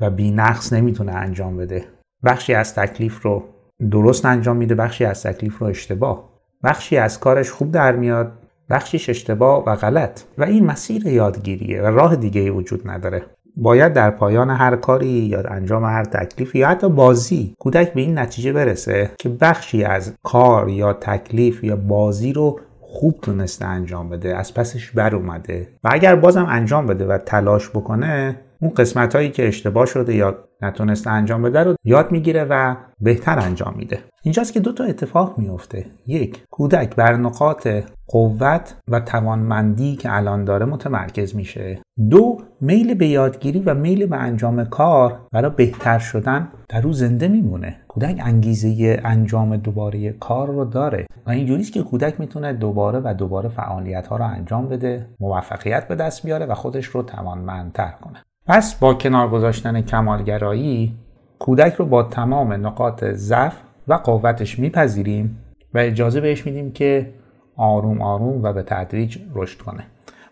[0.00, 1.84] و بی نقص نمی‌تونه انجام بده.
[2.24, 3.42] بخشی از تکلیف رو
[3.90, 6.28] درست انجام میده بخشی از تکلیف رو اشتباه.
[6.64, 8.32] بخشی از کارش خوب در میاد
[8.70, 10.20] بخشیش اشتباه و غلط.
[10.38, 13.22] و این مسیر یادگیریه و راه دیگه وجود نداره.
[13.56, 18.18] باید در پایان هر کاری یا انجام هر تکلیف یا حتی بازی کودک به این
[18.18, 24.36] نتیجه برسه که بخشی از کار یا تکلیف یا بازی رو خوب تونسته انجام بده
[24.36, 29.30] از پسش بر اومده و اگر بازم انجام بده و تلاش بکنه اون قسمت هایی
[29.30, 33.98] که اشتباه شده یا نتونسته انجام بده رو یاد می‌گیره و بهتر انجام میده.
[34.26, 37.68] اینجاست که دو تا اتفاق میفته یک کودک بر نقاط
[38.06, 41.78] قوت و توانمندی که الان داره متمرکز میشه.
[42.10, 47.28] دو میل به یادگیری و میل به انجام کار برای بهتر شدن در رو زنده
[47.28, 47.76] میمونه.
[47.88, 53.48] کودک انگیزه انجام دوباره کار رو داره و اینجوریست که کودک می‌تونه دوباره و دوباره
[53.48, 58.22] فعالیت ها رو انجام بده موفقیت به دست بیاره و خودش رو توانمندتر کنه.
[58.46, 60.94] پس با کنار گذاشتن کمالگرایی
[61.38, 65.38] کودک رو با تمام نقاط ضعف و قوتش میپذیریم
[65.74, 67.14] و اجازه بهش میدیم که
[67.56, 69.86] آروم آروم و به تدریج رشد کنه.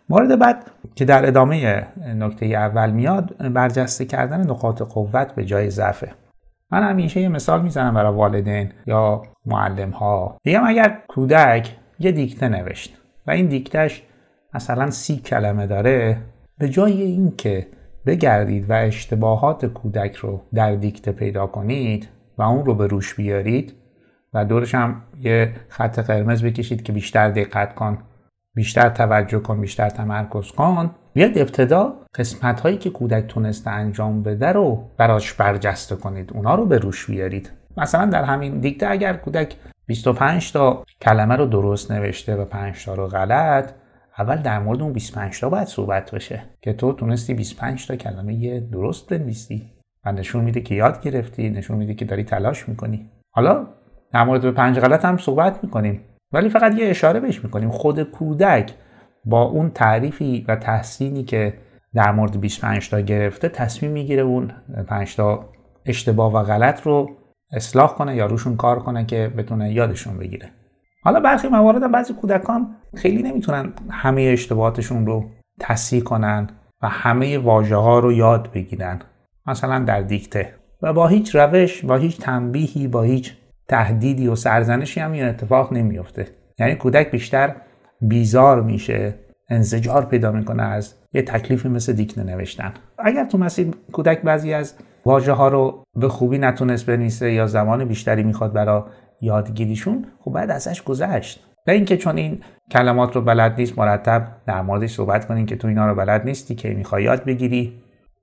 [0.08, 1.86] مورد بعد که در ادامه
[2.16, 6.10] نکته اول میاد برجسته کردن نقاط قوت به جای ضعفه.
[6.70, 12.48] من همیشه یه مثال می‌زنم برای والدین یا معلم ها میگم اگر کودک یه دیکته
[12.48, 14.02] نوشت و این دیکتش
[14.54, 16.18] مثلا سی کلمه داره
[16.58, 17.66] به جای اینکه
[18.06, 23.74] بگردید و اشتباهات کودک رو در دیکته پیدا کنید و اون رو به روش بیارید
[24.34, 27.98] و دورش هم یه خط قرمز بکشید که بیشتر دقت کن
[28.54, 30.90] بیشتر توجه کن بیشتر تمرکز کن.
[31.12, 36.32] بیاد ابتدا قسمت هایی که کودک تونسته انجام بده رو براش برجسته کنید.
[36.32, 37.50] اونا رو به روش بیارید.
[37.76, 42.94] مثلا در همین دیکته اگر کودک 25 تا کلمه رو درست نوشته و 5 تا
[42.94, 43.72] رو غلط
[44.18, 48.60] اول در مورد اون 25 تا باید صحبت بشه که تو تونستی 25 تا کلمه
[48.60, 49.73] درست بنویسی.
[50.06, 53.10] و نشون میده که یاد گرفتی نشون میده که داری تلاش می‌کنی.
[53.30, 53.66] حالا
[54.12, 56.00] در مورد به پنج غلط هم صحبت می‌کنیم.
[56.32, 57.70] ولی فقط یه اشاره بهش می‌کنیم.
[57.70, 58.74] خود کودک
[59.24, 61.54] با اون تعریفی و تحسینی که
[61.94, 64.52] در مورد 25 تا گرفته تصمیم می‌گیره اون
[64.88, 65.48] 5 تا
[65.86, 67.10] اشتباه و غلط رو
[67.52, 70.50] اصلاح کنه یا روشون کار کنه که بتونه یادشون بگیره.
[71.02, 75.24] حالا برخی موارد بعضی کودکان خیلی نمی‌تونن همه اشتباهاتشون رو
[75.60, 76.48] تصحیح کنن
[76.82, 79.00] و همه واژه ها رو یاد بگیرن.
[79.46, 80.54] مثلا در دیکته.
[80.82, 83.32] و با هیچ روش با هیچ تنبیهی با هیچ
[83.68, 86.28] تهدیدی و سرزنشی هم این اتفاق نمیفته
[86.58, 87.54] یعنی کودک بیشتر
[88.00, 89.14] بیزار میشه
[89.48, 92.74] انزجار پیدا می‌کنه از یه تکلیفی مثل دیکته نوشتن.
[92.98, 94.74] اگر تو مسیر کودک بعضی از
[95.06, 98.82] واژه ها رو به خوبی نتونست بنویسه یا زمان بیشتری می‌خواد برای
[99.20, 101.46] یادگیریشون خب بعد ازش گذشت.
[101.66, 105.68] نه اینکه چون این کلمات رو بلد نیست مرتب در موردش صحبت کنین که تو
[105.68, 107.72] اینا رو بلد نیستی که می‌خوای یاد بگیری.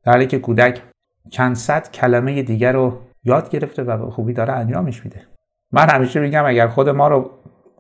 [0.06, 0.82] در حالی که کودک
[1.30, 5.22] چند صد کلمه دیگر رو یاد گرفته و به خوبی داره انجامش میده.
[5.72, 7.32] من همیشه میگم اگر خود ما رو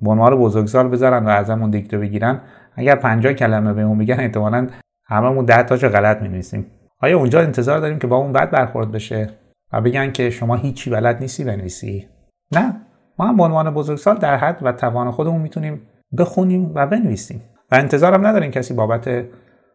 [0.01, 2.41] ما رو بزرگسال بذارن و ازمون دیکته بگیرن
[2.75, 4.67] اگر 50 کلمه بهمون میگن احتمالاً
[5.05, 6.65] هممون 10 تاشو غلط می‌نویسیم.
[6.99, 9.29] آیا اونجا انتظار داریم که با اون بد برخورد بشه
[9.73, 12.07] و بگن که شما هیچی بلد نیستی بنویسی؟
[12.51, 12.81] نه.
[13.19, 15.81] ما هم به عنوان بزرگسال در حد و توان خودمون می‌تونیم
[16.17, 17.41] بخونیم و بنویسیم.
[17.71, 19.25] و انتظارم نداریم کسی بابت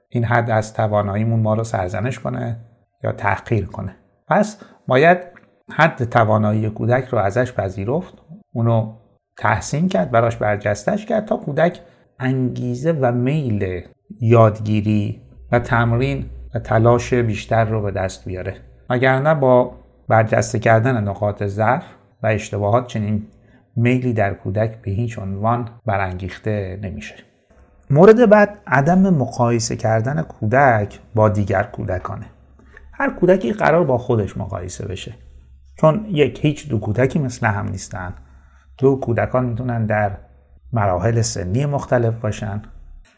[0.09, 2.57] این حد از تواناییمون ما رو سرزنش کنه.
[3.13, 3.97] تحقیر کنه.
[4.29, 5.19] پس باید
[5.71, 8.15] حد توانایی کودک رو ازش پذیرفت
[8.53, 8.93] اونو
[9.39, 11.81] تحسین کرد براش برجستش کرد تا کودک
[12.19, 13.83] انگیزه و میل
[14.21, 18.57] یادگیری و تمرین و تلاش بیشتر رو به دست بیاره.
[18.91, 19.73] وگرنه با
[20.09, 21.85] برجسته کردن نقاط ضعف
[22.23, 23.27] و اشتباهات چنین
[23.77, 27.15] میلی در کودک به هیچ عنوان برانگیخته نمیشه.
[27.91, 32.27] مورد بعد عدم مقایسه کردن کودک با دیگر کودکانه.
[32.99, 35.15] هر کودکی قرار با خودش مقایسه بشه.
[35.79, 38.15] چون یک هیچ دو کودکی مثل هم نیستن.
[38.79, 40.19] دو کودکان می‌تونن در
[40.73, 42.63] مراحل سنی مختلف باشن.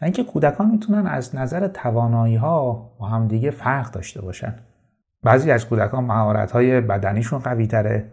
[0.01, 4.55] و اینکه کودکان می‌تونن از نظر توانایی ها با همدیگه فرق داشته باشن.
[5.23, 8.11] بعضی از کودکان مهارت های بدنیشون قوی تره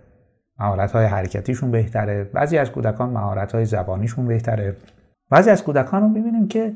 [0.58, 2.24] مهارت های حرکتیشون بهتره.
[2.24, 4.76] بعضی از کودکان مهارت های زبانیشون بهتره.
[5.30, 6.72] بعضی از کودکان رو می‌بینیم که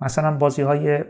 [0.00, 1.04] مثلا بازی های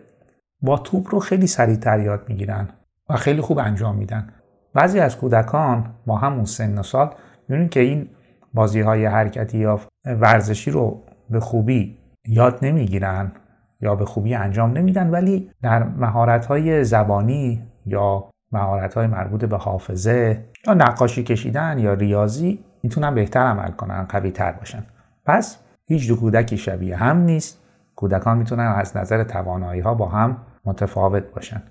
[0.62, 2.68] با توپ رو خیلی سریعتر یاد می‌گیرن.
[3.10, 4.28] و خیلی خوب انجام میدن.
[4.74, 7.14] بعضی از کودکان با همون سن و سال
[7.48, 8.08] می‌بینیم که این
[8.54, 13.32] بازی های حرکتی یا ورزشی رو به خوبی یاد نمی‌گیرن
[13.80, 19.56] یا به خوبی انجام نمیدن ولی در مهارت های زبانی یا مهارت های مربوط به
[19.56, 24.82] حافظه یا نقاشی کشیدن یا ریاضی می‌تونن بهتر عمل کنن قوی تر باشن.
[25.24, 27.60] پس هیچ دو کودکی شبیه هم نیست.
[27.96, 31.62] کودکان می‌تونن از نظر توانایی ها با هم متفاوت باشن.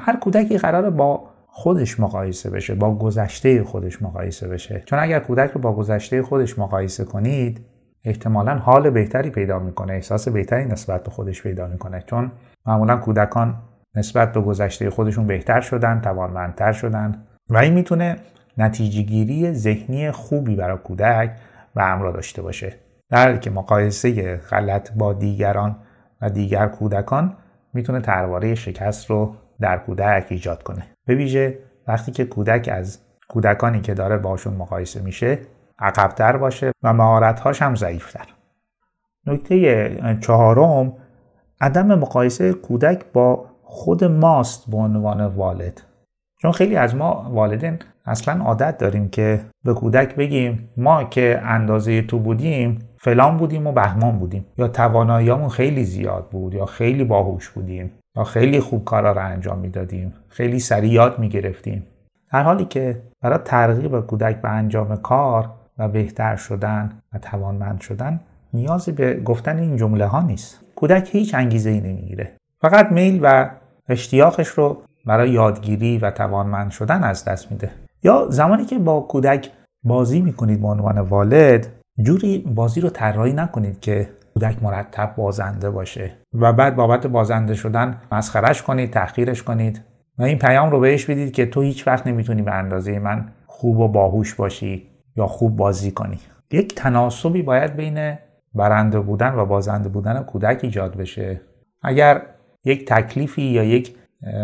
[0.00, 4.82] هر کودکی قراره با خودش مقایسه بشه با گذشته خودش مقایسه بشه.
[4.86, 7.60] چون اگر کودک رو با گذشته خودش مقایسه کنید
[8.04, 12.04] احتمالا حال بهتری پیدا می‌کنه احساس بهتری نسبت به خودش پیدا می‌کنه.
[12.06, 12.32] چون
[12.66, 13.54] معمولا کودکان
[13.94, 18.16] نسبت به گذشته خودشون بهتر شدن توانمندتر شدن و این می‌تونه
[18.58, 21.30] نتیجه گیری ذهنی خوبی برای کودک
[21.76, 22.74] و امرا داشته باشه.
[23.10, 25.76] در که مقایسه غلط با دیگران
[26.22, 27.36] و دیگر کودکان
[27.74, 30.86] می‌تونه ترواره شکست رو در کودک ایجاد کنه.
[31.06, 32.98] به ویژه وقتی که کودک از
[33.28, 35.38] کودکانی که داره باشون مقایسه میشه
[35.78, 38.26] عقبتر باشه و مهارتهاش هم ضعیفتر.
[39.26, 40.92] نکته چهارم
[41.60, 45.82] عدم مقایسه کودک با خود ماست به عنوان والد.
[46.42, 52.02] چون خیلی از ما والدین اصلا عادت داریم که به کودک بگیم ما که اندازه
[52.02, 54.46] تو بودیم فلان بودیم و بهمان بودیم.
[54.58, 57.97] یا تواناییامون خیلی زیاد بود یا خیلی باهوش بودیم.
[58.24, 60.14] خیلی خوب کارا رو انجام می‌دادیم.
[60.28, 61.86] خیلی سریع یاد می‌گرفتیم.
[62.32, 68.20] در حالی که برای ترغیب کودک به انجام کار و بهتر شدن و توانمند شدن
[68.52, 70.60] نیازی به گفتن این جمله ها نیست.
[70.76, 72.32] کودک هیچ انگیزه ای نمی‌گیره.
[72.60, 73.50] فقط میل و
[73.88, 77.70] اشتیاقش رو برای یادگیری و توانمند شدن از دست میده.
[78.02, 79.50] یا زمانی که با کودک
[79.84, 81.66] بازی می‌کنید به عنوان والد
[82.02, 84.08] جوری بازی رو طراحی نکنید که
[84.38, 86.10] کودک مرتب بازنده باشه.
[86.34, 89.80] و بعد بابت بازنده شدن مسخرش کنید تحقیرش کنید.
[90.18, 93.78] و این پیام رو بهش بدید که تو هیچ وقت نمی‌تونی به اندازه من خوب
[93.78, 94.86] و باهوش باشی
[95.16, 96.18] یا خوب بازی کنی.
[96.50, 98.14] یک تناسبی باید بین
[98.54, 101.40] برنده بودن و بازنده بودن کودک ایجاد بشه.
[101.82, 102.22] اگر
[102.64, 103.96] یک تکلیفی یا یک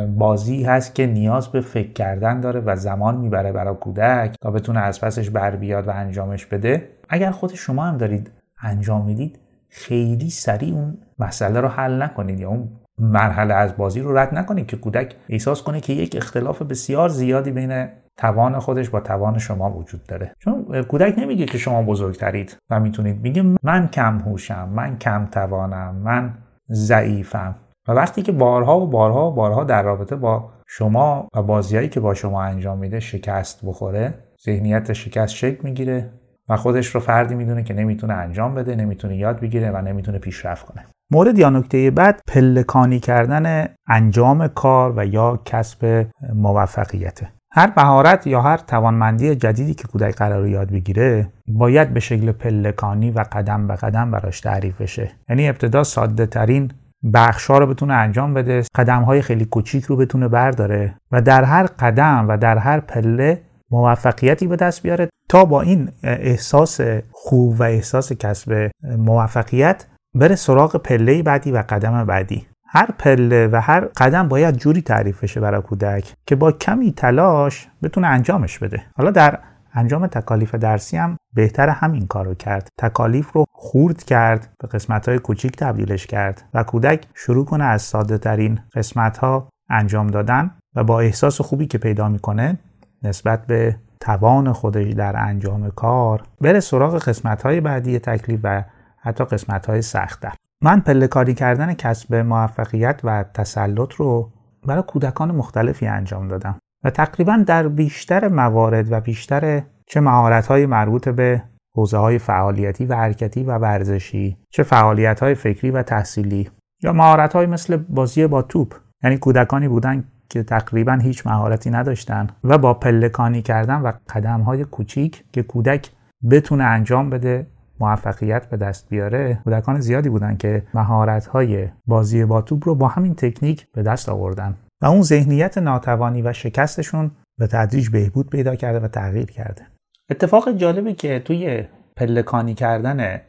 [0.08, 4.80] بازی هست که نیاز به فکر کردن داره و زمان می‌بره برای کودک تا بتونه
[4.80, 8.30] از پسش بر بیاد و انجامش بده اگر خود شما هم دارید
[8.62, 9.38] انجام می‌دید
[9.76, 12.68] خیلی سریع اون مسئله رو حل نکنید یا اون
[12.98, 17.50] مرحله از بازی رو رد نکنید که کودک احساس کنه که یک اختلاف بسیار زیادی
[17.50, 20.32] بین توان خودش با توان شما وجود داره.
[20.38, 23.20] چون کودک نمیگه که شما بزرگترید و می‌تونید.
[23.20, 26.34] میگه من کم هوشم من کم توانم من
[26.70, 27.54] ضعیفم.
[27.88, 32.00] و وقتی که بارها و بارها و بارها در رابطه با شما و بازیهایی که
[32.00, 34.14] با شما انجام میده شکست بخوره
[34.44, 36.10] ذهنیت شکست شکل می‌گیره.
[36.48, 40.66] و خودش رو فردی می‌دونه که نمی‌تونه انجام بده نمی‌تونه یاد بگیره و نمی‌تونه پیشرفت
[40.66, 40.84] کنه.
[41.10, 47.20] مورد یا نکته بعد پلکانی کردن انجام کار و یا کسب موفقیت.
[47.52, 53.10] هر مهارت یا هر توانمندی جدیدی که کودک قرار یاد بگیره باید به شکل پلکانی
[53.10, 55.10] و قدم به قدم براش تعریف بشه.
[55.28, 56.70] یعنی ابتدا ساده ترین
[57.14, 61.66] بخشا رو بتونه انجام بده قدم های خیلی کوچیک رو بتونه برداره و در هر
[61.78, 63.40] قدم و در هر پله
[63.70, 66.80] موفقیتی به دست بیاره تا با این احساس
[67.12, 72.46] خوب و احساس کسب موفقیت بره سراغ پله بعدی و قدم بعدی.
[72.66, 77.68] هر پله و هر قدم باید جوری تعریف بشه برای کودک که با کمی تلاش
[77.82, 78.82] بتونه انجامش بده.
[78.96, 79.38] حالا در
[79.74, 82.68] انجام تکالیف درسی هم بهتر همین کار رو کرد.
[82.78, 87.82] تکالیف رو خورد کرد به قسمت های کوچیک تبدیلش کرد و کودک شروع کنه از
[87.82, 92.58] ساده ترین قسمت ها انجام دادن و با احساس خوبی که پیدا می‌کنه
[93.04, 98.64] نسبت به توان خودش در انجام کار بره سراغ قسمت های بعدی تکلیف و
[98.98, 104.30] حتی قسمت های سختتر من پلکاری کردن کسب موفقیت و تسلط رو
[104.66, 110.66] برای کودکان مختلفی انجام دادم و تقریبا در بیشتر موارد و بیشتر چه مهارت های
[110.66, 111.42] مربوط به
[111.76, 116.50] حوزه های فعالیتی و حرکتی و ورزشی چه فعالیت های فکری و تحصیلی
[116.82, 118.74] یا مهارت های مثل بازی با توپ
[119.04, 120.04] یعنی کودکانی بودن
[120.34, 125.90] که تقریبا هیچ مهارتی نداشتن و با پلکانی کردن و قدم های کوچیک که کودک
[126.30, 127.46] بتونه انجام بده
[127.80, 132.88] موفقیت به دست بیاره کودکان زیادی بودن که مهارت های بازی با توپ رو با
[132.88, 134.56] همین تکنیک به دست آوردن.
[134.82, 139.66] و اون ذهنیت ناتوانی و شکستشون به تدریج بهبود پیدا کرده و تغییر کرده.
[140.10, 141.64] اتفاق جالبی که توی
[141.96, 143.20] پلکانی کردن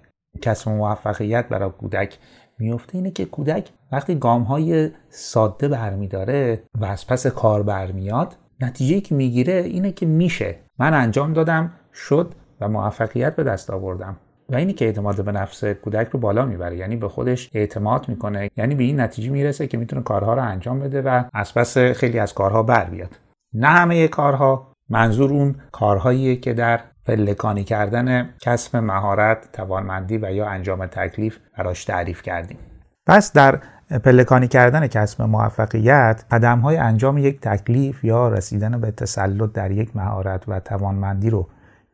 [0.42, 2.18] کسب موفقیت برای کودک
[2.60, 9.02] میفته اینه که کودک وقتی گام های ساده برمیداره و از پس کار برمیاد نتیجه
[9.02, 10.56] که می‌گیره اینه که میشه.
[10.80, 14.18] من انجام دادم شد و موفقیت به دست آوردم.
[14.50, 18.50] و اینی که اعتماد به نفس کودک رو بالا می‌بره یعنی به خودش اعتماد می‌کنه
[18.58, 22.20] یعنی به این نتیجه می‌رسه که می‌تونه کارها رو انجام بده و از پس خیلی
[22.20, 23.20] از کارها بر بیاد.
[23.54, 30.48] نه همه کارها منظور اون کارهایی که در پلکانی کردن کسب مهارت، توانمندی و یا
[30.48, 32.58] انجام تکلیف براش تعریف کردیم.
[33.08, 33.60] پس در
[34.04, 39.96] پلکانی کردن کسب موفقیت قدم های انجام یک تکلیف یا رسیدن به تسلط در یک
[39.96, 41.48] مهارت و توانمندی رو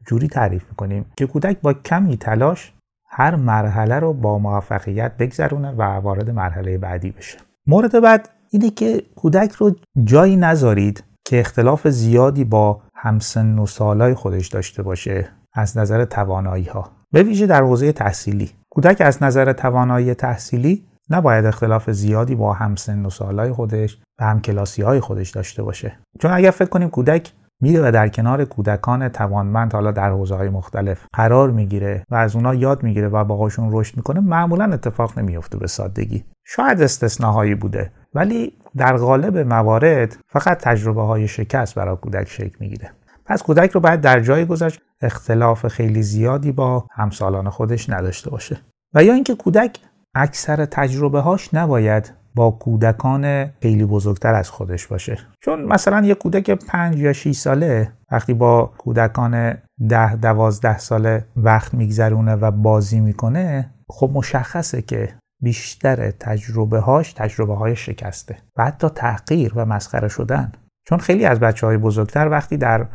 [0.08, 2.74] جوری تعریف می‌کنیم که کودک با کمی تلاش
[3.08, 7.38] هر مرحله رو با موفقیت بگذرونه و وارد مرحله بعدی بشه
[7.68, 14.14] مورد بعد اینه که کودک رو جایی نذارید که اختلاف زیادی با همسن و سالای
[14.14, 18.52] خودش داشته باشه از نظر توانایی ها به ویژه در حوزه تحصیلی.
[18.70, 24.82] کودک از نظر توانایی تحصیلی نباید اختلاف زیادی با همسن و سالای خودش و همکلاسی
[24.82, 25.98] های خودش داشته باشه.
[26.20, 27.32] چون اگر فکر کنیم کودک
[27.62, 32.36] میره و در کنار کودکان توانمند حالا در حوزه های مختلف قرار می‌گیره و از
[32.36, 36.24] اونا یاد می‌گیره و باهاشون رشد می‌کنه معمولا اتفاق نمیفته به سادگی.
[36.46, 42.92] شاید استثناهایی بوده ولی در غالب موارد فقط تجربه های شکست برای کودک شکل می‌گیره.
[43.26, 48.58] پس کودک رو باید در جایی گذاشت اختلاف خیلی زیادی با همسالان خودش نداشته باشه.
[48.94, 49.80] و یا اینکه کودک
[50.16, 55.18] اکثر تجربه هاش نباید با کودکان خیلی بزرگتر از خودش باشه.
[55.42, 59.54] چون مثلا یه کودک 5 یا 6 ساله وقتی با کودکان
[59.90, 65.10] ده دوازده ساله وقت میگذرونه و بازی می‌کنه خب مشخصه که
[65.42, 70.52] بیشتر تجربه هاش تجربه های شکسته و حتی تحقیر و مسخره شدن.
[70.88, 72.86] چون خیلی از بچه های بزرگتر وقتی در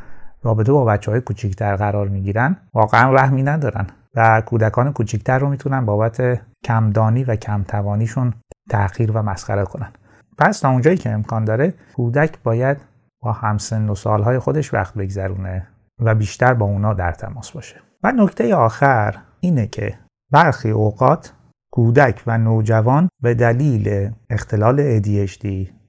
[0.42, 5.86] رابطه با بچه های کوچیکتر قرار می‌گیرن واقعا رحمی ندارن و کودکان کوچیکتر رو می‌تونن
[5.86, 8.34] بابت کمدانی و کمتوانیشون
[8.70, 9.92] تغییر و مسخره کنن.
[10.38, 12.76] پس تا اونجایی که امکان داره کودک باید
[13.20, 15.66] با همسن و سالهای خودش وقت بگذرونه
[16.00, 17.76] و بیشتر با اونا در تماس باشه.
[18.02, 19.98] و نکته آخر اینه که
[20.30, 21.32] برخی اوقات
[21.72, 25.46] کودک و نوجوان به دلیل اختلال ADHD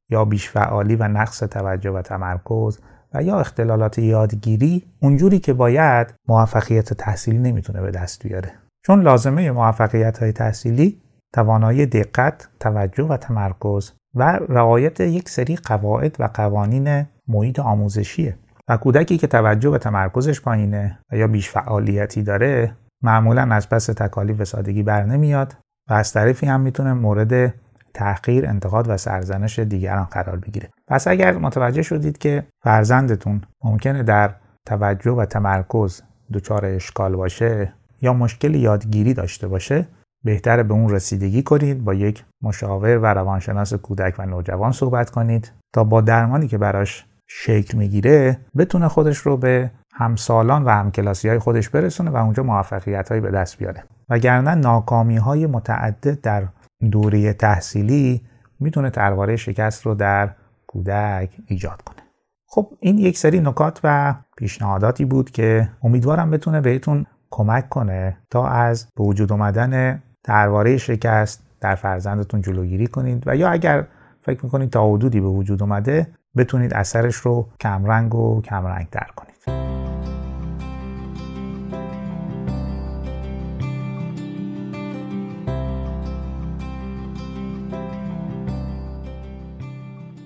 [0.09, 2.79] یا بیشفعالی و نقص توجه و تمرکز
[3.13, 8.66] و یا اختلالات یادگیری اونجوری که باید موفقیت تحصیلی نمی‌تونه به دست بیاره.
[8.87, 11.01] چون لازمه موفقیت های تحصیلی
[11.33, 18.77] توانایی دقت، توجه و تمرکز و رعایت یک سری قواعد و قوانین محیط آموزشیه و
[18.77, 24.43] کودکی که توجه و تمرکزش پایینه و یا بیش فعالیتی داره معمولا از پس تکالیف
[24.43, 25.55] سادگی بر نمیاد
[25.89, 27.53] و از طرفی هم می‌تونه مورد
[27.93, 30.69] تحقیر، انتقاد و سرزنش دیگران قرار بگیره.
[30.87, 34.33] پس اگر متوجه شدید که فرزندتون ممکنه در
[34.65, 36.01] توجه و تمرکز
[36.33, 39.87] دچار اشکال باشه یا مشکل یادگیری داشته باشه
[40.23, 45.51] بهتره به اون رسیدگی کنید با یک مشاور و روانشناس کودک و نوجوان صحبت کنید
[45.73, 51.39] تا با درمانی که براش شکل می‌گیره بتونه خودش رو به همسالان و همکلاسی های
[51.39, 53.83] خودش برسونه و اونجا موفقیت هایی به دست بیاره.
[54.09, 56.47] وگرنه ناکامی های متعدد در
[56.91, 58.21] دوره تحصیلی
[58.59, 60.29] می‌تونه ترواره شکست رو در
[60.67, 61.97] کودک ایجاد کنه.
[62.47, 68.47] خب این یک سری نکات و پیشنهاداتی بود که امیدوارم بتونه بهتون کمک کنه تا
[68.47, 73.85] از به وجود اومدن درباره شکست در فرزندتون جلوگیری کنید و یا اگر
[74.21, 76.07] فکر می‌کنید تا حدودی به وجود اومده
[76.37, 79.37] بتونید اثرش رو کمرنگ و کمرنگ در کنید.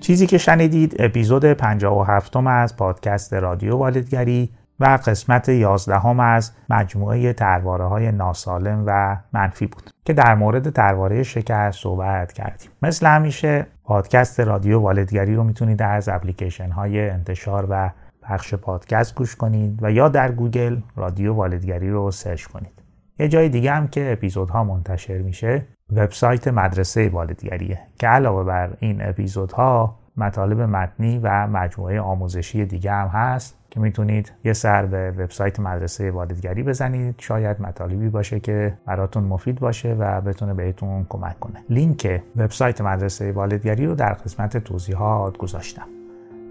[0.01, 4.49] چیزی که شنیدید اپیزود 57 از پادکست رادیو والدگری
[4.81, 11.23] و قسمت 11 از مجموعه طرحواره های ناسالم و منفی بود که در مورد طرحواره
[11.23, 12.69] شکست صحبت کردیم.
[12.81, 19.35] مثل همیشه پادکست رادیو والدگری رو می‌تونید از اپلیکیشن های انتشار و پخش پادکست گوش
[19.35, 22.81] کنید و یا در گوگل رادیو والدگری رو search کنید.
[23.19, 29.01] یه جای دیگه هم که اپیزودها منتشر میشه وبسایت مدرسه والدگریه که علاوه بر این
[29.09, 35.59] اپیزودها مطالب متنی و مجموعه آموزشی دیگه هم هست که می‌تونید یه سر به وبسایت
[35.59, 37.15] مدرسه والدگری بزنید.
[37.17, 41.59] شاید مطالبی باشه که براتون مفید باشه و بتونه بهتون کمک کنه.
[41.69, 45.87] لینک وبسایت مدرسه والدگری رو در قسمت توضیحات گذاشتم.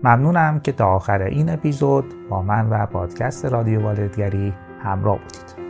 [0.05, 5.70] ممنونم که تا آخر این اپیزود با من و پادکست رادیو والدگری همراه بودید.